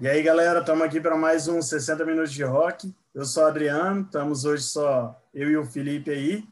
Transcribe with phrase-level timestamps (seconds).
[0.00, 2.94] E aí, galera, estamos aqui para mais um 60 Minutos de Rock.
[3.12, 6.44] Eu sou o Adriano, estamos hoje só eu e o Felipe aí,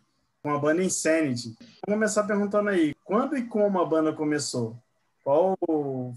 [0.43, 1.55] com a banda Insanity.
[1.87, 4.77] Vamos começar perguntando aí, quando e como a banda começou?
[5.23, 5.57] Qual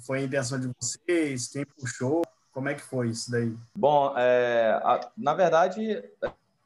[0.07, 1.47] foi a intenção de vocês?
[1.49, 2.23] Quem puxou?
[2.51, 3.55] Como é que foi isso daí?
[3.75, 6.03] Bom, é, a, na verdade,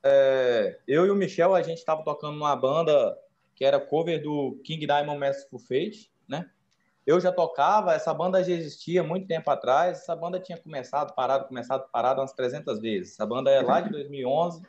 [0.02, 3.18] é, eu e o Michel, a gente estava tocando numa banda
[3.54, 6.50] que era cover do King Diamond Merciful Fate, né?
[7.06, 11.48] Eu já tocava, essa banda já existia muito tempo atrás, essa banda tinha começado, parado,
[11.48, 13.14] começado, parado umas 300 vezes.
[13.14, 14.62] Essa banda é lá de 2011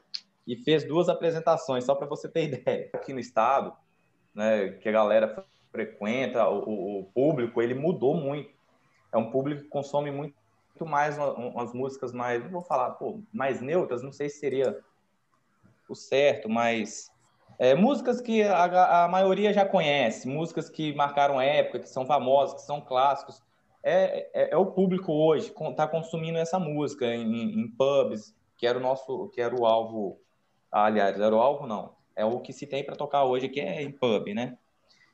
[0.47, 2.91] e fez duas apresentações, só para você ter ideia.
[2.93, 3.73] Aqui no estado,
[4.35, 8.51] né, que a galera frequenta, o, o, público, ele mudou muito.
[9.13, 10.35] É um público que consome muito,
[10.81, 14.81] mais umas músicas mais, não vou falar, pô, mais neutras, não sei se seria
[15.89, 17.14] o certo, mas
[17.59, 22.55] é, músicas que a, a, maioria já conhece, músicas que marcaram época, que são famosas,
[22.55, 23.43] que são clássicos.
[23.83, 28.79] É, é, é o público hoje está consumindo essa música em, em, pubs, que era
[28.79, 30.19] o nosso, que era o alvo.
[30.71, 31.95] aliás, era o alvo não.
[32.17, 34.57] É o que se tem para tocar hoje, que é em pub, né?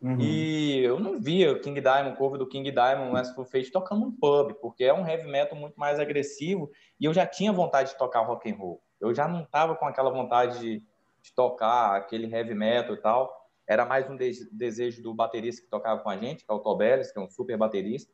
[0.00, 0.18] Uhum.
[0.18, 4.06] E eu não via o King Diamond, o cover do King Diamond, Westful Fate tocando
[4.06, 7.90] um pub, porque é um heavy metal muito mais agressivo e eu já tinha vontade
[7.90, 8.80] de tocar rock and roll.
[8.98, 10.82] Eu já não estava com aquela vontade de
[11.22, 13.40] de tocar aquele heavy metal e tal.
[13.68, 16.58] Era mais um de desejo do baterista que tocava com a gente, que é o
[16.58, 18.12] Tobeles, que é um super baterista.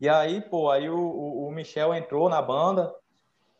[0.00, 2.94] E aí, pô, aí o, o, o Michel entrou na banda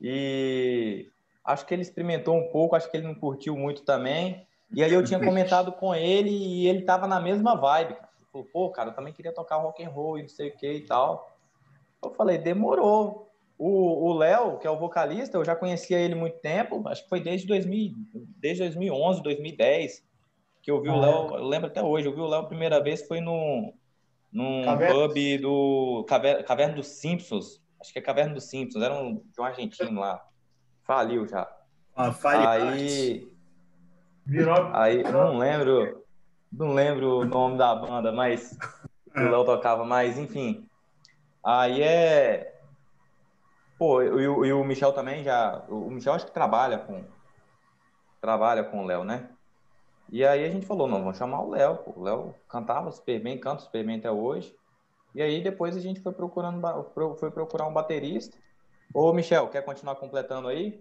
[0.01, 1.09] e
[1.45, 4.47] acho que ele experimentou um pouco, acho que ele não curtiu muito também.
[4.75, 7.97] E aí eu tinha comentado com ele e ele tava na mesma vibe.
[8.33, 10.71] Falou, pô, cara, eu também queria tocar rock and roll e não sei o que
[10.71, 11.35] e tal.
[12.03, 13.24] Eu falei, demorou.
[13.57, 17.09] O Léo, que é o vocalista, eu já conhecia ele há muito tempo, acho que
[17.09, 17.93] foi desde, 2000,
[18.37, 20.05] desde 2011, 2010,
[20.61, 22.47] que eu vi ah, o Léo, eu lembro até hoje, eu vi o Léo a
[22.47, 23.73] primeira vez foi no,
[24.33, 25.09] num Caverna.
[25.09, 29.41] pub do Caverna, Caverna dos Simpsons, acho que é Caverna dos Simpsons, era um, de
[29.41, 30.27] um argentino lá,
[30.83, 31.49] faliu já.
[31.95, 32.49] Ah, faliu.
[32.49, 33.29] Aí,
[34.27, 34.71] Virou.
[34.73, 36.05] aí, não lembro,
[36.53, 38.59] não lembro o nome da banda, mas
[39.15, 40.67] o Léo tocava, mas enfim,
[41.45, 42.54] aí é
[43.79, 45.65] Pô, e, e o Michel também já.
[45.69, 47.05] O Michel acho que trabalha com.
[48.21, 49.29] Trabalha com o Léo, né?
[50.11, 51.79] E aí a gente falou, não, vamos chamar o Léo.
[51.87, 54.55] O Léo cantava super bem, canta super bem até hoje.
[55.15, 56.61] E aí depois a gente foi procurando
[57.19, 58.37] foi procurar um baterista.
[58.93, 60.81] Ô, Michel, quer continuar completando aí?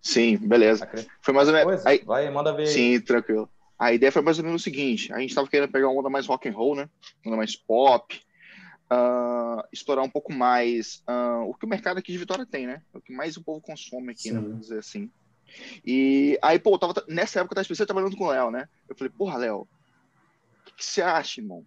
[0.00, 0.88] Sim, beleza.
[1.22, 1.84] Foi mais ou menos.
[1.86, 2.02] Aí...
[2.04, 2.66] Vai, manda ver.
[2.66, 3.48] Sim, tranquilo.
[3.78, 6.10] A ideia foi mais ou menos o seguinte: a gente estava querendo pegar uma onda
[6.10, 6.88] mais rock and roll, né?
[7.24, 8.20] Uma onda mais pop,
[8.90, 12.82] uh, explorar um pouco mais uh, o que o mercado aqui de Vitória tem, né?
[12.92, 14.40] O que mais o povo consome aqui, né?
[14.40, 15.10] Vamos dizer assim.
[15.84, 18.68] E aí, pô, tava, nessa época eu tava trabalhando com o Léo, né?
[18.88, 21.64] Eu falei, porra, Léo, o que, que, você acha, irmão?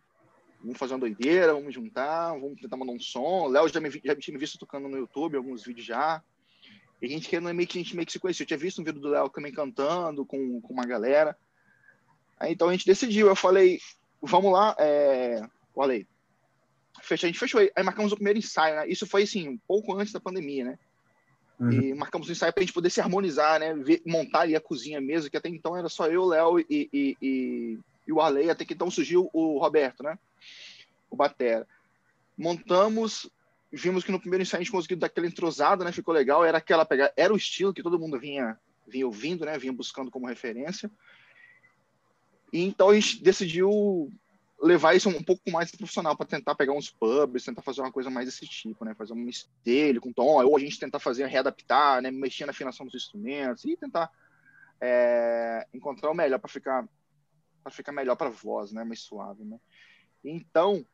[0.62, 3.46] Vamos fazer uma doideira, vamos juntar, vamos tentar mandar um som.
[3.46, 6.22] O Léo já me, já tinha me visto tocando no YouTube, alguns vídeos já.
[7.02, 8.44] E a gente querendo meio que a gente meio que se conhecia.
[8.44, 11.38] Eu tinha visto um vídeo do Léo também cantando com, com uma galera.
[12.40, 13.28] Aí, então a gente decidiu.
[13.28, 13.80] Eu falei,
[14.22, 15.42] vamos lá, é...
[15.76, 16.08] falei,
[17.08, 17.60] fechou, a gente fechou.
[17.60, 18.88] Aí marcamos o primeiro ensaio, né?
[18.88, 20.80] Isso foi, assim, um pouco antes da pandemia, né?
[21.60, 21.72] Uhum.
[21.72, 23.74] E marcamos o um ensaio para a gente poder se harmonizar, né?
[23.74, 26.66] Ver, montar ali a cozinha mesmo, que até então era só eu, o Léo e,
[26.70, 30.18] e, e, e, o Arley, até que então surgiu o Roberto, né?
[31.10, 31.68] O Batera.
[32.38, 33.30] Montamos,
[33.72, 35.92] vimos que no primeiro ensaio a gente conseguiu dar aquela entrosada, né?
[35.92, 39.58] Ficou legal, era aquela pegada, era o estilo que todo mundo vinha, vinha ouvindo, né?
[39.58, 40.92] Vinha buscando como referência.
[42.54, 44.12] E então a gente decidiu
[44.60, 48.10] levar isso um pouco mais profissional para tentar pegar uns pubs, tentar fazer uma coisa
[48.10, 48.94] mais desse tipo, né?
[48.96, 52.10] Fazer um mistério com tom, ou a gente tentar fazer readaptar, né?
[52.10, 54.12] Mexer na afinação dos instrumentos e tentar
[54.82, 56.88] é, encontrar o melhor para ficar
[57.64, 58.84] para ficar melhor para voz, né?
[58.84, 59.60] Mais suave, né?
[60.24, 60.86] Então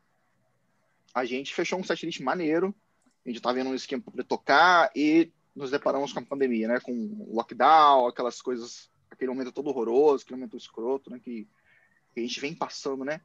[1.14, 2.76] a gente fechou um setlist maneiro,
[3.26, 6.80] a gente estava vendo um esquema para tocar e nos deparamos com a pandemia, né?
[6.80, 11.20] Com lockdown, aquelas coisas, aquele momento todo horroroso, aquele momento escroto, né?
[11.20, 11.48] Que,
[12.14, 13.22] que a gente vem passando, né?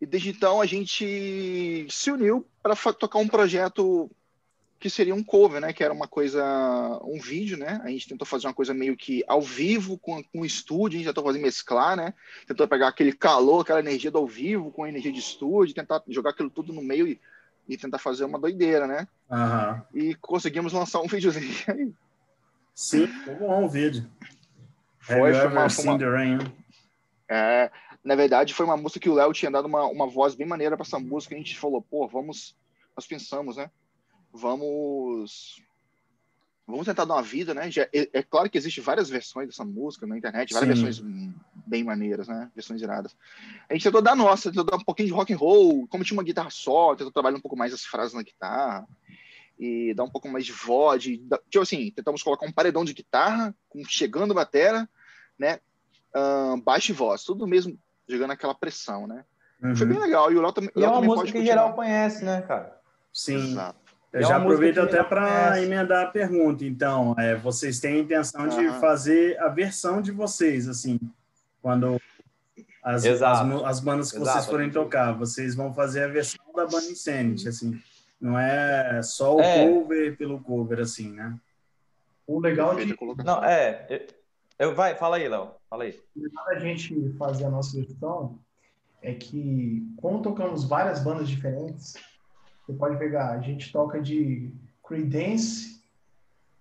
[0.00, 4.10] E desde então a gente se uniu para tocar um projeto
[4.80, 5.74] que seria um cover, né?
[5.74, 6.42] Que era uma coisa,
[7.04, 7.82] um vídeo, né?
[7.84, 10.98] A gente tentou fazer uma coisa meio que ao vivo com, com o estúdio, a
[10.98, 12.14] gente tentou fazer mesclar, né?
[12.46, 16.02] Tentou pegar aquele calor, aquela energia do ao vivo com a energia de estúdio, tentar
[16.08, 17.20] jogar aquilo tudo no meio e,
[17.68, 19.06] e tentar fazer uma doideira, né?
[19.30, 19.82] Uhum.
[19.92, 21.92] E conseguimos lançar um videozinho aí.
[22.74, 24.10] Sim, foi bom o vídeo.
[24.98, 26.38] Foi, foi uma, foi uma...
[27.28, 27.70] É,
[28.02, 30.76] na verdade, foi uma música que o Léo tinha dado uma, uma voz bem maneira
[30.76, 31.34] para essa música.
[31.34, 32.56] A gente falou, pô, vamos.
[32.96, 33.70] Nós pensamos, né?
[34.32, 35.62] Vamos.
[36.66, 37.70] Vamos tentar dar uma vida, né?
[37.70, 40.84] Já, é, é, claro que existe várias versões dessa música na internet, várias Sim.
[40.84, 41.34] versões
[41.66, 42.50] bem maneiras, né?
[42.54, 43.14] Versões iradas.
[43.68, 46.04] A gente tentou dar a nossa, tentou dar um pouquinho de rock and roll, como
[46.04, 48.86] tinha uma guitarra só, tentou trabalhar um pouco mais as frases na guitarra.
[49.58, 51.18] e dar um pouco mais de voz, de,
[51.50, 54.88] tipo assim, tentamos colocar um paredão de guitarra, com, chegando batera,
[55.38, 55.60] né,
[56.14, 57.78] uh, baixo e voz, tudo mesmo
[58.10, 59.24] jogando aquela pressão, né.
[59.62, 59.76] Uhum.
[59.76, 62.24] Foi bem legal, e o Léo também E é uma música que em geral conhece,
[62.24, 62.78] né, cara?
[63.12, 63.52] Sim.
[63.52, 63.78] Exato.
[64.12, 66.64] Eu é já aproveito até para emendar a pergunta.
[66.64, 70.98] Então, é, vocês têm a intenção de fazer a versão de vocês, assim,
[71.62, 72.00] quando
[72.82, 74.38] as, as, as, bandas que Exato.
[74.38, 77.80] vocês forem tocar, vocês vão fazer a versão da banda Insanity, assim.
[78.20, 79.66] Não é só o é.
[79.66, 81.34] cover pelo cover, assim, né?
[82.26, 82.96] O legal de...
[83.24, 84.06] Não, é...
[84.58, 85.52] Eu, vai, fala aí, Léo.
[85.70, 85.98] Fala aí.
[86.46, 88.38] Da gente fazer a nossa versão
[89.00, 91.94] é que, como tocamos várias bandas diferentes,
[92.66, 94.52] você pode pegar, a gente toca de
[94.86, 95.80] Creedence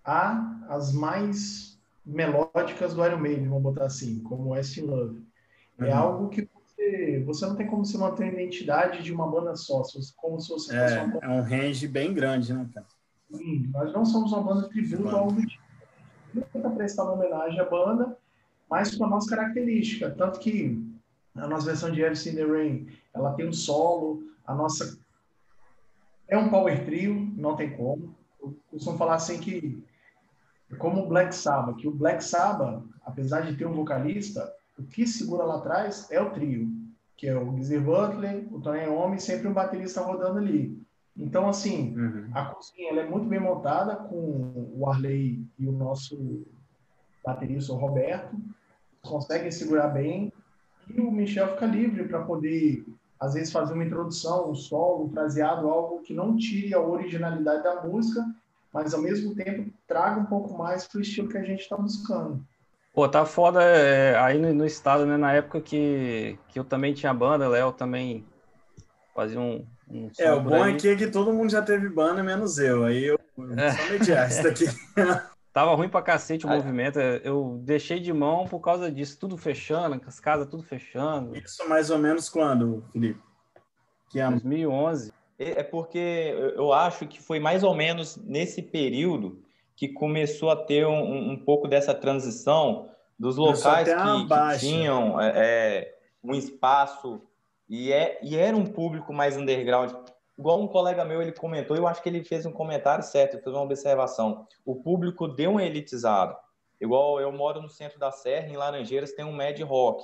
[0.06, 5.26] a as mais melódicas do Iron Maiden, vamos botar assim, como West Love.
[5.80, 5.98] É uhum.
[5.98, 9.82] algo que você, você não tem como se manter a identidade de uma banda só,
[10.18, 11.20] como se você é, fosse uma...
[11.24, 12.86] É um range bem grande, né, cara?
[13.32, 15.64] Sim, nós não somos uma banda tributo ao algo tipo.
[16.54, 18.18] Tenta prestar uma homenagem à banda,
[18.70, 20.12] mas com a nossa característica.
[20.12, 20.82] Tanto que
[21.36, 25.00] a nossa versão de Alice in the Rain, ela tem um solo, a nossa
[26.28, 28.16] é um power trio, não tem como.
[28.42, 29.84] Eu costumo falar assim que
[30.72, 34.84] é como o Black Sabbath, que o Black Sabbath, apesar de ter um vocalista, o
[34.84, 36.70] que segura lá atrás é o trio,
[37.18, 40.80] que é o Geezer Butler, o Tony Iommi e sempre um baterista rodando ali.
[41.18, 42.30] Então, assim, uhum.
[42.34, 46.46] a cozinha ela é muito bem montada com o Arley e o nosso
[47.26, 48.38] baterista, o Roberto,
[49.02, 50.32] conseguem segurar bem
[50.90, 52.86] e o Michel fica livre para poder
[53.20, 57.64] às vezes fazer uma introdução, um solo, um fraseado, algo que não tire a originalidade
[57.64, 58.26] da música,
[58.74, 61.76] mas ao mesmo tempo traga um pouco mais para o estilo que a gente está
[61.76, 62.42] buscando.
[62.94, 65.18] Pô, tá foda é, aí no, no, estado, né?
[65.18, 68.26] Na época que, que eu também tinha banda, Léo também
[69.14, 69.66] fazia um.
[69.90, 72.86] um é, o bom aqui é que todo mundo já teve banda, menos eu.
[72.86, 73.20] Aí eu,
[73.58, 73.72] é.
[73.72, 74.66] só mediar isso daqui.
[75.60, 76.56] Tava ruim pra cacete o Aí.
[76.56, 76.98] movimento.
[76.98, 81.36] Eu deixei de mão por causa disso, tudo fechando, as casas tudo fechando.
[81.38, 83.22] Isso mais ou menos quando, Felipe?
[84.10, 84.38] Que ano?
[84.38, 85.12] 2011.
[85.38, 89.44] É, é porque eu acho que foi mais ou menos nesse período
[89.76, 92.90] que começou a ter um, um pouco dessa transição
[93.20, 97.22] dos locais que, que, tinham é, é, um espaço
[97.68, 99.92] e, é, e era um público mais underground
[100.40, 103.54] igual um colega meu ele comentou, eu acho que ele fez um comentário certo, fez
[103.54, 104.48] uma observação.
[104.66, 106.36] O público deu uma elitizada.
[106.80, 110.02] Igual eu moro no centro da Serra, em Laranjeiras tem um Mad Rock.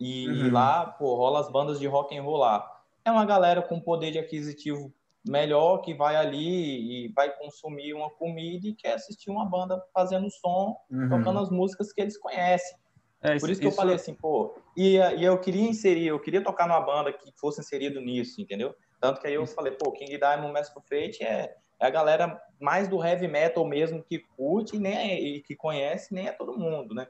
[0.00, 0.34] E, uhum.
[0.34, 2.68] e lá, pô, rola as bandas de rock and roll lá.
[3.04, 4.92] É uma galera com poder de aquisitivo
[5.24, 10.28] melhor que vai ali e vai consumir uma comida e quer assistir uma banda fazendo
[10.30, 11.08] som, uhum.
[11.08, 12.76] tocando as músicas que eles conhecem.
[13.22, 13.74] É, Por isso que isso...
[13.74, 17.32] eu falei assim, pô, e, e eu queria inserir, eu queria tocar numa banda que
[17.36, 18.74] fosse inserido nisso, entendeu?
[19.04, 22.88] Tanto que aí eu falei, pô, King Diamond Master Fate é, é a galera mais
[22.88, 26.94] do heavy metal mesmo que curte nem é, e que conhece, nem é todo mundo,
[26.94, 27.06] né?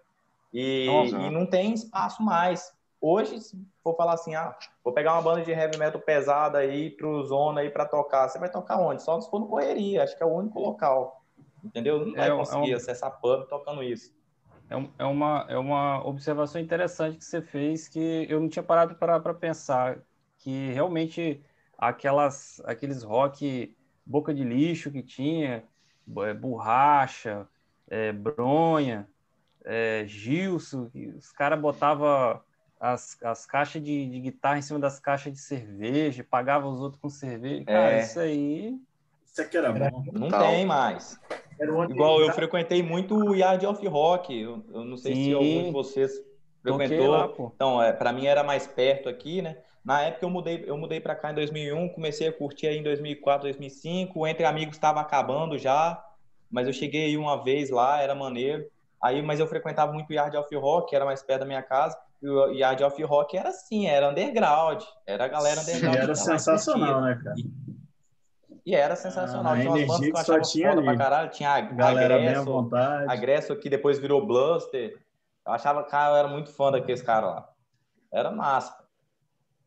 [0.53, 2.77] E, e não tem espaço mais.
[3.01, 6.91] Hoje, se for falar assim, ah, vou pegar uma banda de heavy metal pesada aí
[6.91, 9.01] pro zona aí para tocar, você vai tocar onde?
[9.01, 11.23] Só se for no correria, acho que é o único local.
[11.63, 12.05] Entendeu?
[12.05, 12.77] Não vai é, conseguir é um...
[12.77, 14.13] acessar pub tocando isso.
[14.69, 18.97] É, é, uma, é uma observação interessante que você fez que eu não tinha parado
[18.97, 20.01] para pensar,
[20.39, 21.41] que realmente
[21.89, 25.65] aquelas, aqueles rock boca de lixo que tinha,
[26.19, 27.47] é, borracha,
[27.89, 29.09] é, bronha,
[29.65, 32.41] é, Gilson, os caras botavam
[32.79, 37.01] as, as caixas de, de, guitarra em cima das caixas de cerveja, pagava os outros
[37.01, 37.65] com cerveja.
[37.65, 38.03] Cara, é.
[38.03, 38.79] isso aí.
[39.25, 40.05] Isso aqui era bom.
[40.13, 41.19] Não tem mais.
[41.89, 44.39] Igual eu frequentei muito o Yard of Rock.
[44.39, 45.25] Eu, eu não sei Sim.
[45.25, 46.13] se algum de vocês
[46.63, 47.09] frequentou.
[47.09, 49.57] Lá, então, é, para mim era mais perto aqui, né?
[49.85, 52.83] Na época eu mudei, eu mudei para cá em 2001, comecei a curtir aí em
[52.83, 54.27] 2004, 2005.
[54.27, 56.03] Entre Amigos estava acabando já,
[56.51, 58.67] mas eu cheguei aí uma vez lá, era maneiro.
[59.03, 61.63] Aí, mas eu frequentava muito o Yard of Rock, que era mais perto da minha
[61.63, 61.99] casa.
[62.23, 65.95] E o Yard of Rock era assim, era underground, era a galera underground.
[65.95, 67.35] E era sensacional, né, cara?
[67.39, 69.53] E, e era sensacional.
[69.53, 70.89] Ah, tinha umas bandas que eu achava tinha foda ali.
[70.89, 71.31] pra caralho.
[71.31, 72.71] Tinha a Galera Agresso,
[73.07, 74.99] Agresso que depois virou Bluster.
[75.47, 77.49] Eu achava, cara, eu era muito fã daqueles caras lá.
[78.11, 78.84] Era massa.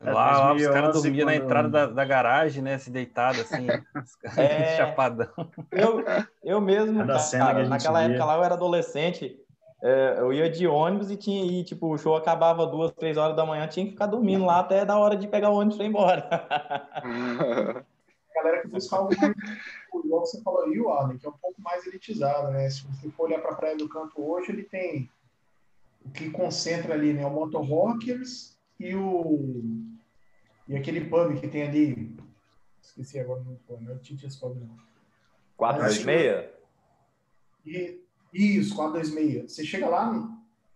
[0.00, 1.36] É, lá, lá os caras dormiam quando...
[1.38, 2.78] na entrada da, da, garagem, né?
[2.78, 3.66] Se deitado assim,
[4.36, 4.76] é...
[4.78, 5.50] chapadão.
[5.72, 6.04] Eu,
[6.44, 9.36] eu mesmo, cara, naquela época lá eu era adolescente,
[9.80, 13.36] é, eu ia de ônibus e tinha e, tipo, o show acabava duas, três horas
[13.36, 15.82] da manhã, tinha que ficar dormindo lá até da hora de pegar o ônibus e
[15.82, 16.28] ir embora.
[16.30, 17.02] A
[18.34, 19.34] galera que busca algo mais,
[20.04, 22.68] igual você falou aí, o Arlen, que é um pouco mais elitizado, né?
[22.70, 25.08] Se você for olhar para a Praia do Canto hoje, ele tem
[26.04, 27.24] o que concentra ali, né?
[27.24, 29.86] O Motor Rockers, e o
[30.68, 32.16] e aquele pub que tem ali
[32.82, 34.76] esqueci agora não foi não é o Titias Pub não
[35.56, 36.50] 426?
[37.66, 38.00] E,
[38.32, 39.52] isso, 426.
[39.52, 40.28] Você chega lá,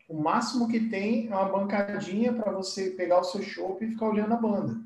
[0.09, 4.09] o máximo que tem é uma bancadinha para você pegar o seu show e ficar
[4.09, 4.80] olhando a banda.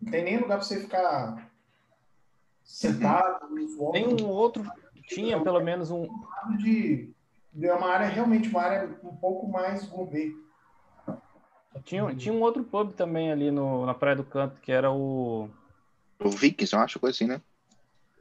[0.00, 1.50] Não tem nem lugar para você ficar
[2.64, 3.46] sentado.
[3.92, 4.64] Tem um outro,
[5.06, 6.08] tinha pelo menos um.
[6.58, 7.12] De,
[7.52, 10.34] de uma área, realmente uma área um pouco mais gourmet.
[11.84, 15.48] Tinha, tinha um outro pub também ali no, na Praia do Canto, que era o.
[16.18, 17.40] O Vix, eu acho, coisa assim, né?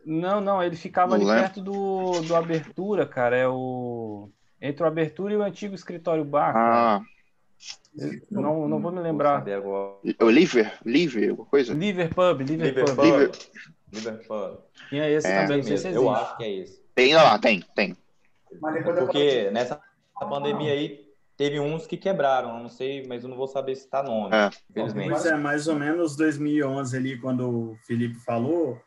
[0.06, 3.36] Não, não, ele ficava não ali perto do, do Abertura, cara.
[3.36, 4.30] É o.
[4.62, 6.56] Entre o Abertura e o antigo escritório bar.
[6.56, 7.02] Ah.
[8.30, 9.44] Não, não vou me lembrar.
[10.20, 10.74] O Liver?
[10.86, 11.74] Liver, alguma coisa?
[11.74, 13.06] Liver Pub, Liver, Liver Pub.
[13.06, 13.32] Liver...
[13.92, 14.60] Liver Pub.
[14.90, 16.82] Tinha esse é, também, não sei se Eu acho que é esse.
[16.96, 17.96] Tem lá, tem, tem.
[18.60, 19.80] Porque nessa
[20.20, 21.01] pandemia aí
[21.42, 24.52] teve uns que quebraram, não sei, mas eu não vou saber se tá nome, é.
[24.70, 25.10] infelizmente.
[25.10, 28.80] Mas é mais ou menos 2011 ali, quando o Felipe falou,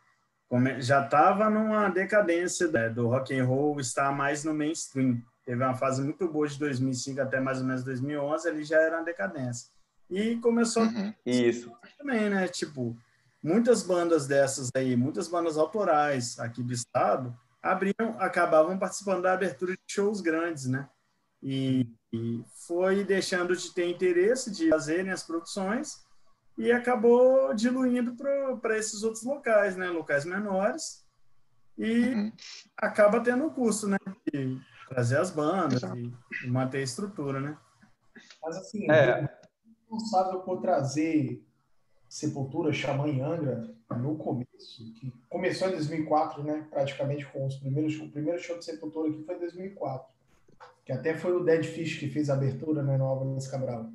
[0.79, 5.21] já estava numa decadência né, do rock and roll estar mais no mainstream.
[5.45, 8.99] Teve uma fase muito boa de 2005 até mais ou menos 2011, ali já era
[8.99, 9.69] uma decadência.
[10.09, 11.13] E começou uhum.
[11.25, 12.47] isso também, né?
[12.47, 12.95] Tipo,
[13.43, 19.73] muitas bandas dessas aí, muitas bandas autorais aqui do estado, abriam, acabavam participando da abertura
[19.73, 20.87] de shows grandes, né?
[21.47, 26.03] E, e foi deixando de ter interesse de fazerem as produções
[26.57, 28.15] e acabou diluindo
[28.59, 29.87] para esses outros locais, né?
[29.91, 31.05] Locais menores
[31.77, 32.31] e uhum.
[32.75, 33.97] acaba tendo um custo, né?
[34.33, 34.59] De
[34.89, 36.11] trazer as bandas e,
[36.43, 37.55] e, manter a estrutura, né?
[38.41, 39.29] Mas assim, é.
[39.81, 41.45] responsável por trazer
[42.09, 46.65] Sepultura, Xamã e Angra no começo, que começou em 2004, né?
[46.71, 50.14] Praticamente com os primeiros, o primeiro show de Sepultura aqui foi em 2004
[50.85, 53.81] que até foi o Dead Fish que fez a abertura né, no Álvares Cabral.
[53.81, 53.93] Uhum.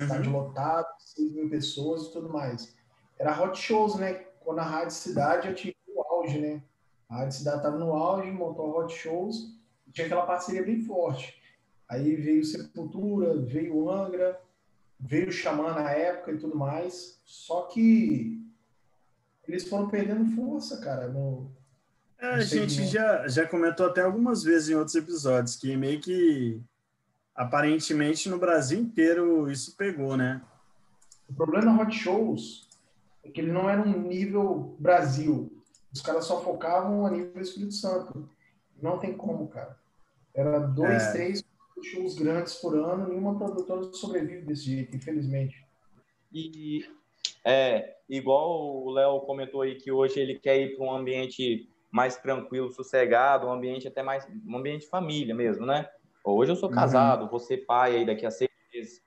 [0.00, 0.38] Estádio uhum.
[0.38, 2.74] lotado, 6 mil pessoas e tudo mais.
[3.18, 4.14] Era hot shows, né?
[4.40, 6.62] Quando a Rádio Cidade atingiu o auge, né?
[7.08, 9.54] A Rádio Cidade estava no auge, montou hot shows,
[9.92, 11.40] tinha aquela parceria bem forte.
[11.88, 14.40] Aí veio Sepultura, veio Angra,
[14.98, 17.20] veio o Xamã na época e tudo mais.
[17.24, 18.42] Só que
[19.46, 21.50] eles foram perdendo força, cara, no,
[22.32, 26.60] a gente já, já comentou até algumas vezes em outros episódios que meio que
[27.34, 30.42] aparentemente no Brasil inteiro isso pegou, né?
[31.28, 32.68] O problema Hot Shows
[33.24, 35.50] é que ele não era um nível Brasil.
[35.92, 38.28] Os caras só focavam a nível Espírito Santo.
[38.80, 39.78] Não tem como, cara.
[40.34, 41.12] Era dois, é.
[41.12, 41.44] três
[41.82, 45.64] shows grandes por ano, nenhuma produtora sobrevive desse jeito, infelizmente.
[46.32, 46.84] E
[47.44, 52.16] é igual o Léo comentou aí que hoje ele quer ir para um ambiente mais
[52.16, 55.88] tranquilo, sossegado, um ambiente até mais, um ambiente família mesmo, né?
[56.24, 56.74] Hoje eu sou uhum.
[56.74, 57.28] casado, uhum.
[57.28, 59.00] vou ser pai aí daqui a seis meses.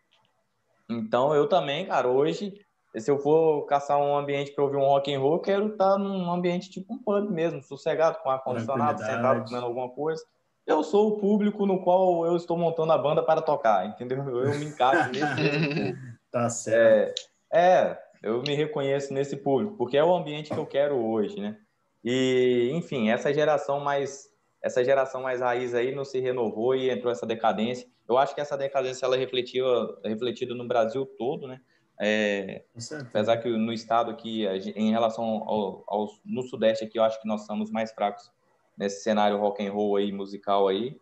[0.90, 2.54] Então eu também, cara, hoje,
[2.96, 6.32] se eu for caçar um ambiente para ouvir um rock and roll, quero estar num
[6.32, 10.24] ambiente tipo um pub mesmo, sossegado, com ar condicionado, sentado comendo alguma coisa.
[10.66, 14.24] Eu sou o público no qual eu estou montando a banda para tocar, entendeu?
[14.30, 15.98] Eu me encaixo nesse
[16.32, 17.22] Tá certo.
[17.52, 21.38] É, é, eu me reconheço nesse público, porque é o ambiente que eu quero hoje,
[21.42, 21.58] né?
[22.04, 24.28] E, enfim, essa geração mais
[24.62, 27.88] essa geração mais raiz aí não se renovou e entrou essa decadência.
[28.08, 29.66] Eu acho que essa decadência ela refletiu
[30.04, 31.60] refletida no Brasil todo, né?
[32.00, 32.64] É,
[33.10, 37.28] apesar que no estado aqui, em relação ao, ao, no sudeste aqui, eu acho que
[37.28, 38.32] nós somos mais fracos
[38.78, 41.00] nesse cenário rock and roll aí musical aí.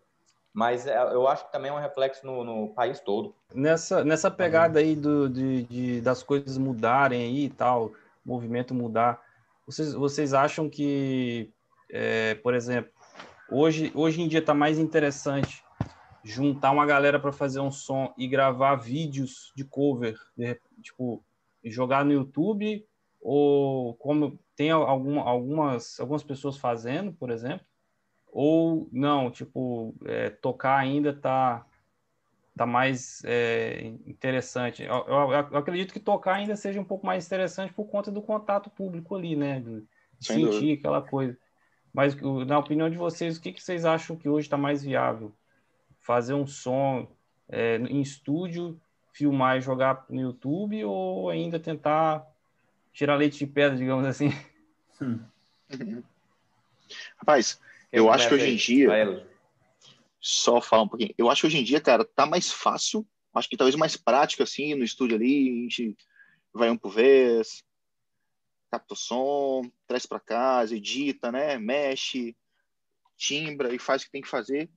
[0.54, 3.36] Mas é, eu acho que também é um reflexo no, no país todo.
[3.54, 7.92] Nessa, nessa pegada aí do, de, de, das coisas mudarem aí e tal,
[8.25, 9.22] movimento mudar,
[9.66, 11.52] vocês, vocês acham que,
[11.90, 12.92] é, por exemplo,
[13.50, 15.64] hoje, hoje em dia está mais interessante
[16.24, 21.24] juntar uma galera para fazer um som e gravar vídeos de cover, de, tipo,
[21.64, 22.86] jogar no YouTube,
[23.22, 27.66] ou como tem alguma, algumas, algumas pessoas fazendo, por exemplo,
[28.32, 31.66] ou não, tipo, é, tocar ainda está
[32.58, 34.84] tá mais é, interessante.
[34.84, 38.22] Eu, eu, eu, acredito que tocar ainda seja um pouco mais interessante por conta do
[38.22, 39.60] contato público ali, né?
[39.60, 39.84] De,
[40.20, 40.74] sentir dúvida.
[40.74, 41.38] aquela coisa.
[41.94, 42.16] Mas,
[42.48, 45.32] na opinião de vocês, o que, que vocês acham que hoje está mais viável?
[46.02, 47.08] Fazer um som
[47.50, 48.80] é, em estúdio,
[49.14, 52.26] filmar e jogar no YouTube ou ainda tentar
[52.92, 54.30] tirar leite de pedra, digamos assim?
[55.02, 55.20] Hum.
[57.18, 57.60] Rapaz,
[57.92, 59.26] eu acho que hoje em dia
[60.27, 61.13] só falar um pouquinho.
[61.20, 64.41] Eu acho que hoje em dia, cara, tá mais fácil, acho que talvez mais prático,
[64.41, 65.96] assim, no estúdio ali, a gente
[66.51, 67.63] vai um por vez,
[68.72, 72.36] capta o som, traz para casa, edita, né, mexe,
[73.15, 74.67] timbra e faz o que tem que fazer.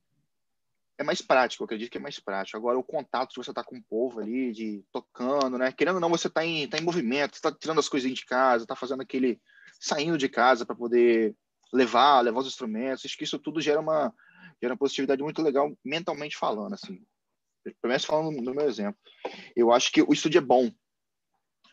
[0.99, 2.55] É mais prático, eu acredito que é mais prático.
[2.55, 5.71] Agora, o contato de você tá com o povo ali, de tocando, né?
[5.71, 8.67] Querendo ou não, você tá em, tá em movimento, está tirando as coisas de casa,
[8.67, 9.41] tá fazendo aquele.
[9.79, 11.33] saindo de casa para poder
[11.71, 13.05] levar, levar os instrumentos.
[13.05, 14.13] Acho que isso tudo gera uma,
[14.61, 17.01] gera uma positividade muito legal mentalmente falando, assim.
[17.81, 18.99] Começo falando no meu exemplo.
[19.55, 20.71] Eu acho que o estúdio é bom.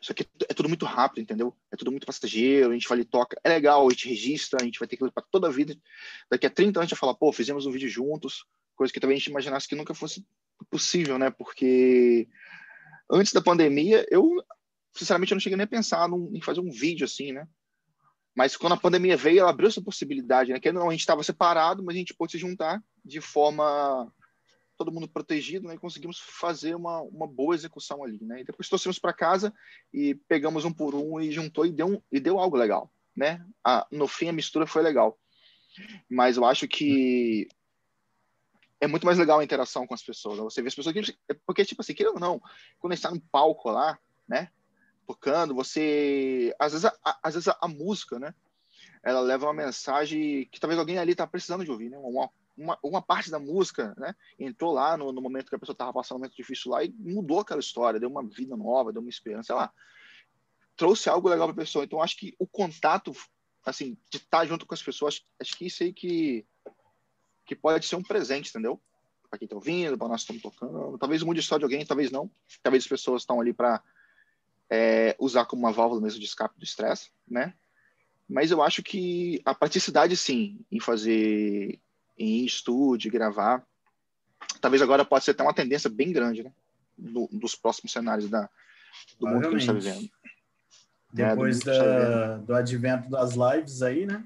[0.01, 1.57] Isso aqui é tudo muito rápido, entendeu?
[1.73, 3.41] É tudo muito passageiro, a gente ali, toca.
[3.43, 5.77] É legal, a gente registra, a gente vai ter que para toda a vida.
[6.31, 8.45] Daqui a 30 anos a gente vai falar, pô, fizemos um vídeo juntos,
[8.77, 10.25] coisa que talvez a gente imaginasse que nunca fosse
[10.71, 11.31] possível, né?
[11.31, 12.29] Porque
[13.11, 14.45] antes da pandemia, eu,
[14.95, 17.49] sinceramente, eu não cheguei nem a pensar num, em fazer um vídeo assim, né?
[18.37, 20.61] Mas quando a pandemia veio, ela abriu essa possibilidade, né?
[20.61, 24.13] Que não, a gente estava separado, mas a gente pôde se juntar de forma
[24.77, 25.75] todo mundo protegido, né?
[25.75, 28.43] E conseguimos fazer uma, uma boa execução ali, né?
[28.43, 29.55] E depois trouxemos para casa
[29.91, 33.43] e pegamos um por um e juntou e deu, um, e deu algo legal, né?
[33.65, 35.19] A, no fim, a mistura foi legal.
[36.07, 37.49] Mas eu acho que
[38.79, 40.37] é muito mais legal a interação com as pessoas.
[40.37, 40.45] Né?
[40.45, 41.17] Você vê as pessoas que,
[41.47, 42.39] porque tipo assim, querendo ou não,
[42.79, 44.51] quando a gente está no palco lá, né,
[45.07, 48.35] tocando, você às vezes a, às vezes a, a, música, né,
[49.03, 52.79] ela leva uma mensagem que talvez alguém ali está precisando de ouvir, né, uma, uma,
[52.83, 56.17] uma, parte da música, né, entrou lá no, no momento que a pessoa estava passando
[56.17, 59.47] um momento difícil lá e mudou aquela história, deu uma vida nova, deu uma esperança,
[59.47, 59.73] sei lá,
[60.77, 61.85] trouxe algo legal para a pessoa.
[61.85, 63.13] Então acho que o contato,
[63.65, 66.45] assim, de estar tá junto com as pessoas, acho que isso aí que
[67.47, 68.81] que pode ser um presente, entendeu?
[69.31, 70.99] Para quem está ouvindo, para nós estamos tocando.
[70.99, 72.29] Talvez mude só de alguém, talvez não.
[72.61, 73.81] Talvez as pessoas estão ali para
[74.71, 77.55] é, usar como uma válvula mesmo de escape do estresse, né?
[78.29, 81.79] Mas eu acho que a praticidade, sim, em fazer
[82.19, 83.65] em estúdio, gravar,
[84.61, 86.53] talvez agora pode ser até uma tendência bem grande, né?
[86.99, 88.49] Do, dos próximos cenários da,
[89.21, 90.11] do mundo que a gente está vivendo.
[91.13, 94.25] Depois é, do, da, do advento das lives aí, né?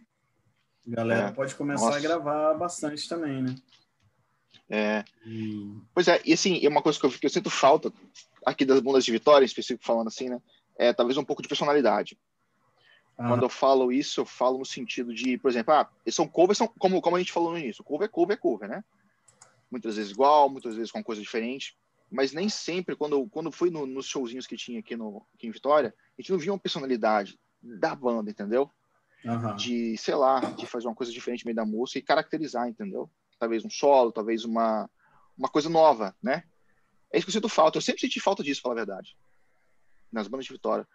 [0.87, 1.33] A galera é.
[1.33, 1.99] pode começar Nossa.
[1.99, 3.55] a gravar bastante também, né?
[4.69, 5.05] É.
[5.27, 5.77] E...
[5.93, 7.93] Pois é, e assim, uma coisa que eu, que eu, sinto falta
[8.45, 10.41] aqui das bundas de Vitória, em específico falando assim, né?
[10.79, 12.19] É talvez um pouco de personalidade.
[13.19, 13.29] Ah.
[13.29, 16.69] Quando eu falo isso, eu falo no sentido de, por exemplo, ah, são covers, são,
[16.69, 18.85] como, como a gente falou no início, cover é cover é cover, né?
[19.71, 21.77] Muitas vezes igual, muitas vezes com coisa diferente,
[22.11, 25.51] mas nem sempre, quando, quando fui no, nos showzinhos que tinha aqui, no, aqui em
[25.51, 28.71] Vitória, a gente não via uma personalidade da banda, entendeu?
[29.25, 29.57] uhum.
[29.57, 33.11] de, sei lá, de fazer uma coisa diferente no meio da música e caracterizar, entendeu?
[33.39, 34.89] Talvez um solo, talvez uma,
[35.37, 36.45] uma coisa nova, né?
[37.13, 37.79] É isso que eu sinto falta.
[37.79, 39.17] Eu sempre senti falta disso, falar a verdade.
[40.13, 40.87] Nas bandas de Vitória.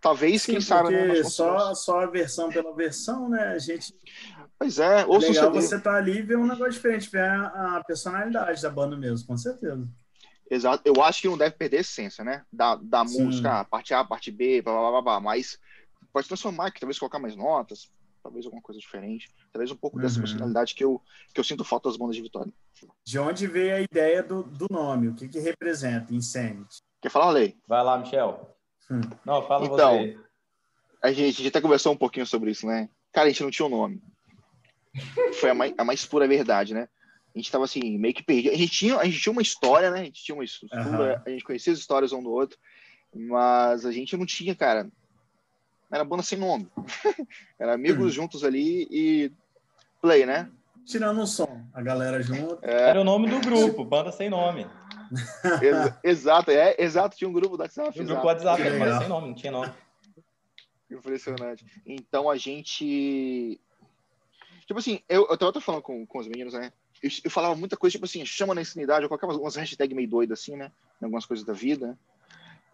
[0.00, 3.48] Talvez, Sim, quem sabe, né, só, só a versão pela versão, né?
[3.48, 3.94] A gente.
[4.58, 7.84] Pois é, ou legal você tá ali e ver um negócio diferente, ver a, a,
[7.84, 9.88] personalidade da banda mesmo, com certeza.
[10.50, 10.82] Exato.
[10.84, 12.44] Eu acho que não deve perder a essência, né?
[12.52, 15.58] Da, da música, parte A, parte B, blá, blá, blá, blá, mas
[16.12, 17.90] pode transformar, que talvez colocar mais notas,
[18.24, 20.02] talvez alguma coisa diferente, talvez um pouco uhum.
[20.02, 21.00] dessa personalidade que eu,
[21.32, 22.50] que eu sinto falta das bandas de Vitória.
[23.04, 25.08] De onde veio a ideia do, do nome?
[25.08, 26.78] O que, que representa Insanity?
[27.02, 27.54] Quer falar, Lei?
[27.68, 28.56] Vai lá, Michel.
[28.90, 29.02] Hum.
[29.26, 30.18] Não, fala então, você.
[31.02, 32.88] A gente, a gente até conversou um pouquinho sobre isso, né?
[33.12, 34.02] Cara, a gente não tinha um nome.
[35.34, 36.88] Foi a mais, a mais pura verdade, né?
[37.34, 38.54] A gente tava assim, meio que perdido.
[38.54, 40.00] A gente tinha, a gente tinha uma história, né?
[40.00, 41.22] A gente tinha uma estrutura, uhum.
[41.26, 42.56] a gente conhecia as histórias um do outro,
[43.14, 44.90] mas a gente não tinha, cara,
[45.94, 46.68] era banda sem nome.
[47.58, 48.10] era amigos hum.
[48.10, 49.32] juntos ali e
[50.02, 50.50] play, né?
[50.84, 52.58] Tirando o som, a galera junto.
[52.62, 52.90] É...
[52.90, 54.66] Era o nome do grupo, banda sem nome.
[55.62, 58.00] Ex exato, é, exato, tinha um grupo da WhatsApp.
[58.00, 59.72] Um grupo WhatsApp, era banda sem nome, não tinha nome.
[60.90, 61.64] Impressionante.
[61.86, 63.60] Então a gente.
[64.66, 66.72] Tipo assim, eu, eu tava falando com, com os meninos, né?
[67.02, 70.08] Eu, eu, falava muita coisa, tipo assim, chama na insanidade, eu colocava umas hashtags meio
[70.08, 70.72] doidas assim, né?
[71.00, 71.96] Em algumas coisas da vida, né?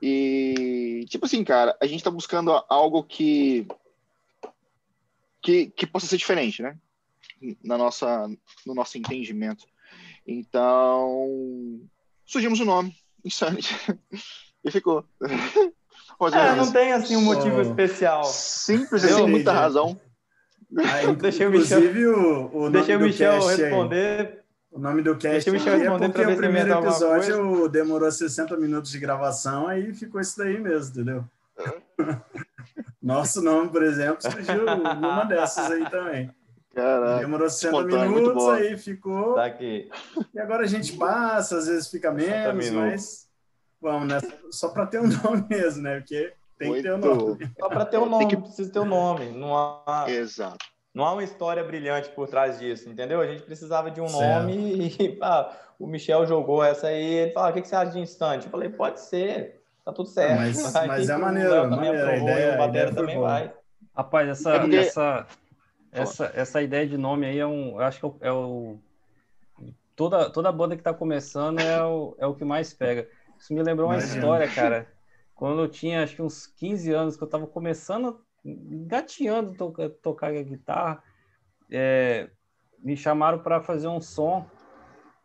[0.03, 3.67] E, tipo assim, cara, a gente tá buscando algo que,
[5.43, 6.79] que, que possa ser diferente, né?
[7.63, 8.29] Na nossa,
[8.67, 9.67] no nosso entendimento.
[10.27, 11.81] Então,
[12.25, 13.75] surgimos o nome, Insanity,
[14.65, 15.05] e ficou.
[15.21, 18.25] é, não tem, assim, um motivo especial.
[18.25, 20.01] Simples, sem muita razão.
[20.79, 21.81] Aí, deixei o Michel,
[22.53, 24.39] o, o deixei o Michel responder
[24.70, 29.66] o nome do cast aqui é porque o primeiro episódio demorou 60 minutos de gravação,
[29.66, 31.24] aí ficou isso daí mesmo, entendeu?
[33.02, 36.30] Nosso nome, por exemplo, surgiu numa dessas aí também.
[36.74, 39.35] Caraca, demorou 60 minutos, aí ficou.
[39.35, 39.90] Tá aqui.
[40.33, 43.28] E agora a gente passa, às vezes fica menos, mas
[43.80, 44.20] vamos, né?
[44.50, 45.98] Só para ter um nome mesmo, né?
[45.98, 46.83] Porque tem muito.
[46.83, 47.50] que ter um nome.
[47.59, 48.37] Só para ter um nome, que...
[48.37, 49.30] precisa ter um nome.
[49.30, 50.04] Não há...
[50.09, 50.64] Exato.
[50.92, 53.20] Não há uma história brilhante por trás disso, entendeu?
[53.20, 54.42] A gente precisava de um certo.
[54.42, 57.14] nome e ah, o Michel jogou essa aí.
[57.14, 58.46] Ele falou: ah, o que, você acha de instante?
[58.46, 60.37] Eu falei: pode ser, tá tudo certo.
[60.37, 62.09] Mas, mas é maneiro, maneiro.
[62.09, 63.29] A ideia, o Batera também boa.
[63.29, 63.53] vai.
[63.96, 65.26] Rapaz, essa, é essa,
[65.92, 67.72] essa, essa ideia de nome aí é um.
[67.72, 68.76] Eu acho que é o.
[69.94, 73.07] Toda, toda banda que tá começando é o, é o que mais pega.
[73.38, 74.16] Isso me lembrou uma Imagina.
[74.16, 74.87] história, cara.
[75.35, 80.35] Quando eu tinha acho que uns 15 anos, que eu tava começando engateando tocar, tocar
[80.35, 81.03] a guitarra.
[81.70, 82.31] é,
[82.79, 84.46] me chamaram para fazer um som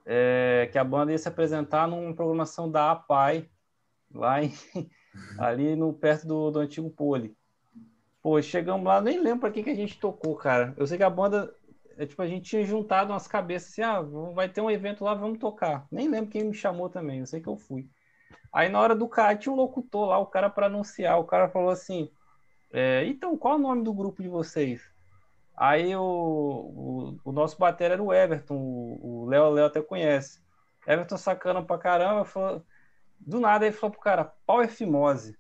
[0.06, 3.50] é, que a banda ia se apresentar numa programação da APAI,
[4.14, 4.54] lá em,
[5.40, 7.36] ali no, perto do, do antigo Poli.
[8.22, 10.74] Pô, chegamos lá, nem lembro para que, que a gente tocou, cara.
[10.78, 11.54] Eu sei que a banda,
[11.98, 14.02] é, tipo, a gente tinha juntado umas cabeças assim, ah,
[14.34, 15.88] vai ter um evento lá, vamos tocar.
[15.92, 17.88] Nem lembro quem me chamou também, eu sei que eu fui.
[18.54, 21.50] Aí na hora do cara, tinha um locutor lá, o cara para anunciar, o cara
[21.50, 22.10] falou assim,
[22.72, 24.82] é, então, qual é o nome do grupo de vocês?
[25.56, 30.44] Aí o, o, o nosso bater era o Everton, o Léo Léo até conhece.
[30.86, 32.62] Everton sacana pra caramba, falou,
[33.20, 35.38] do nada ele falou pro cara, pau é fimose.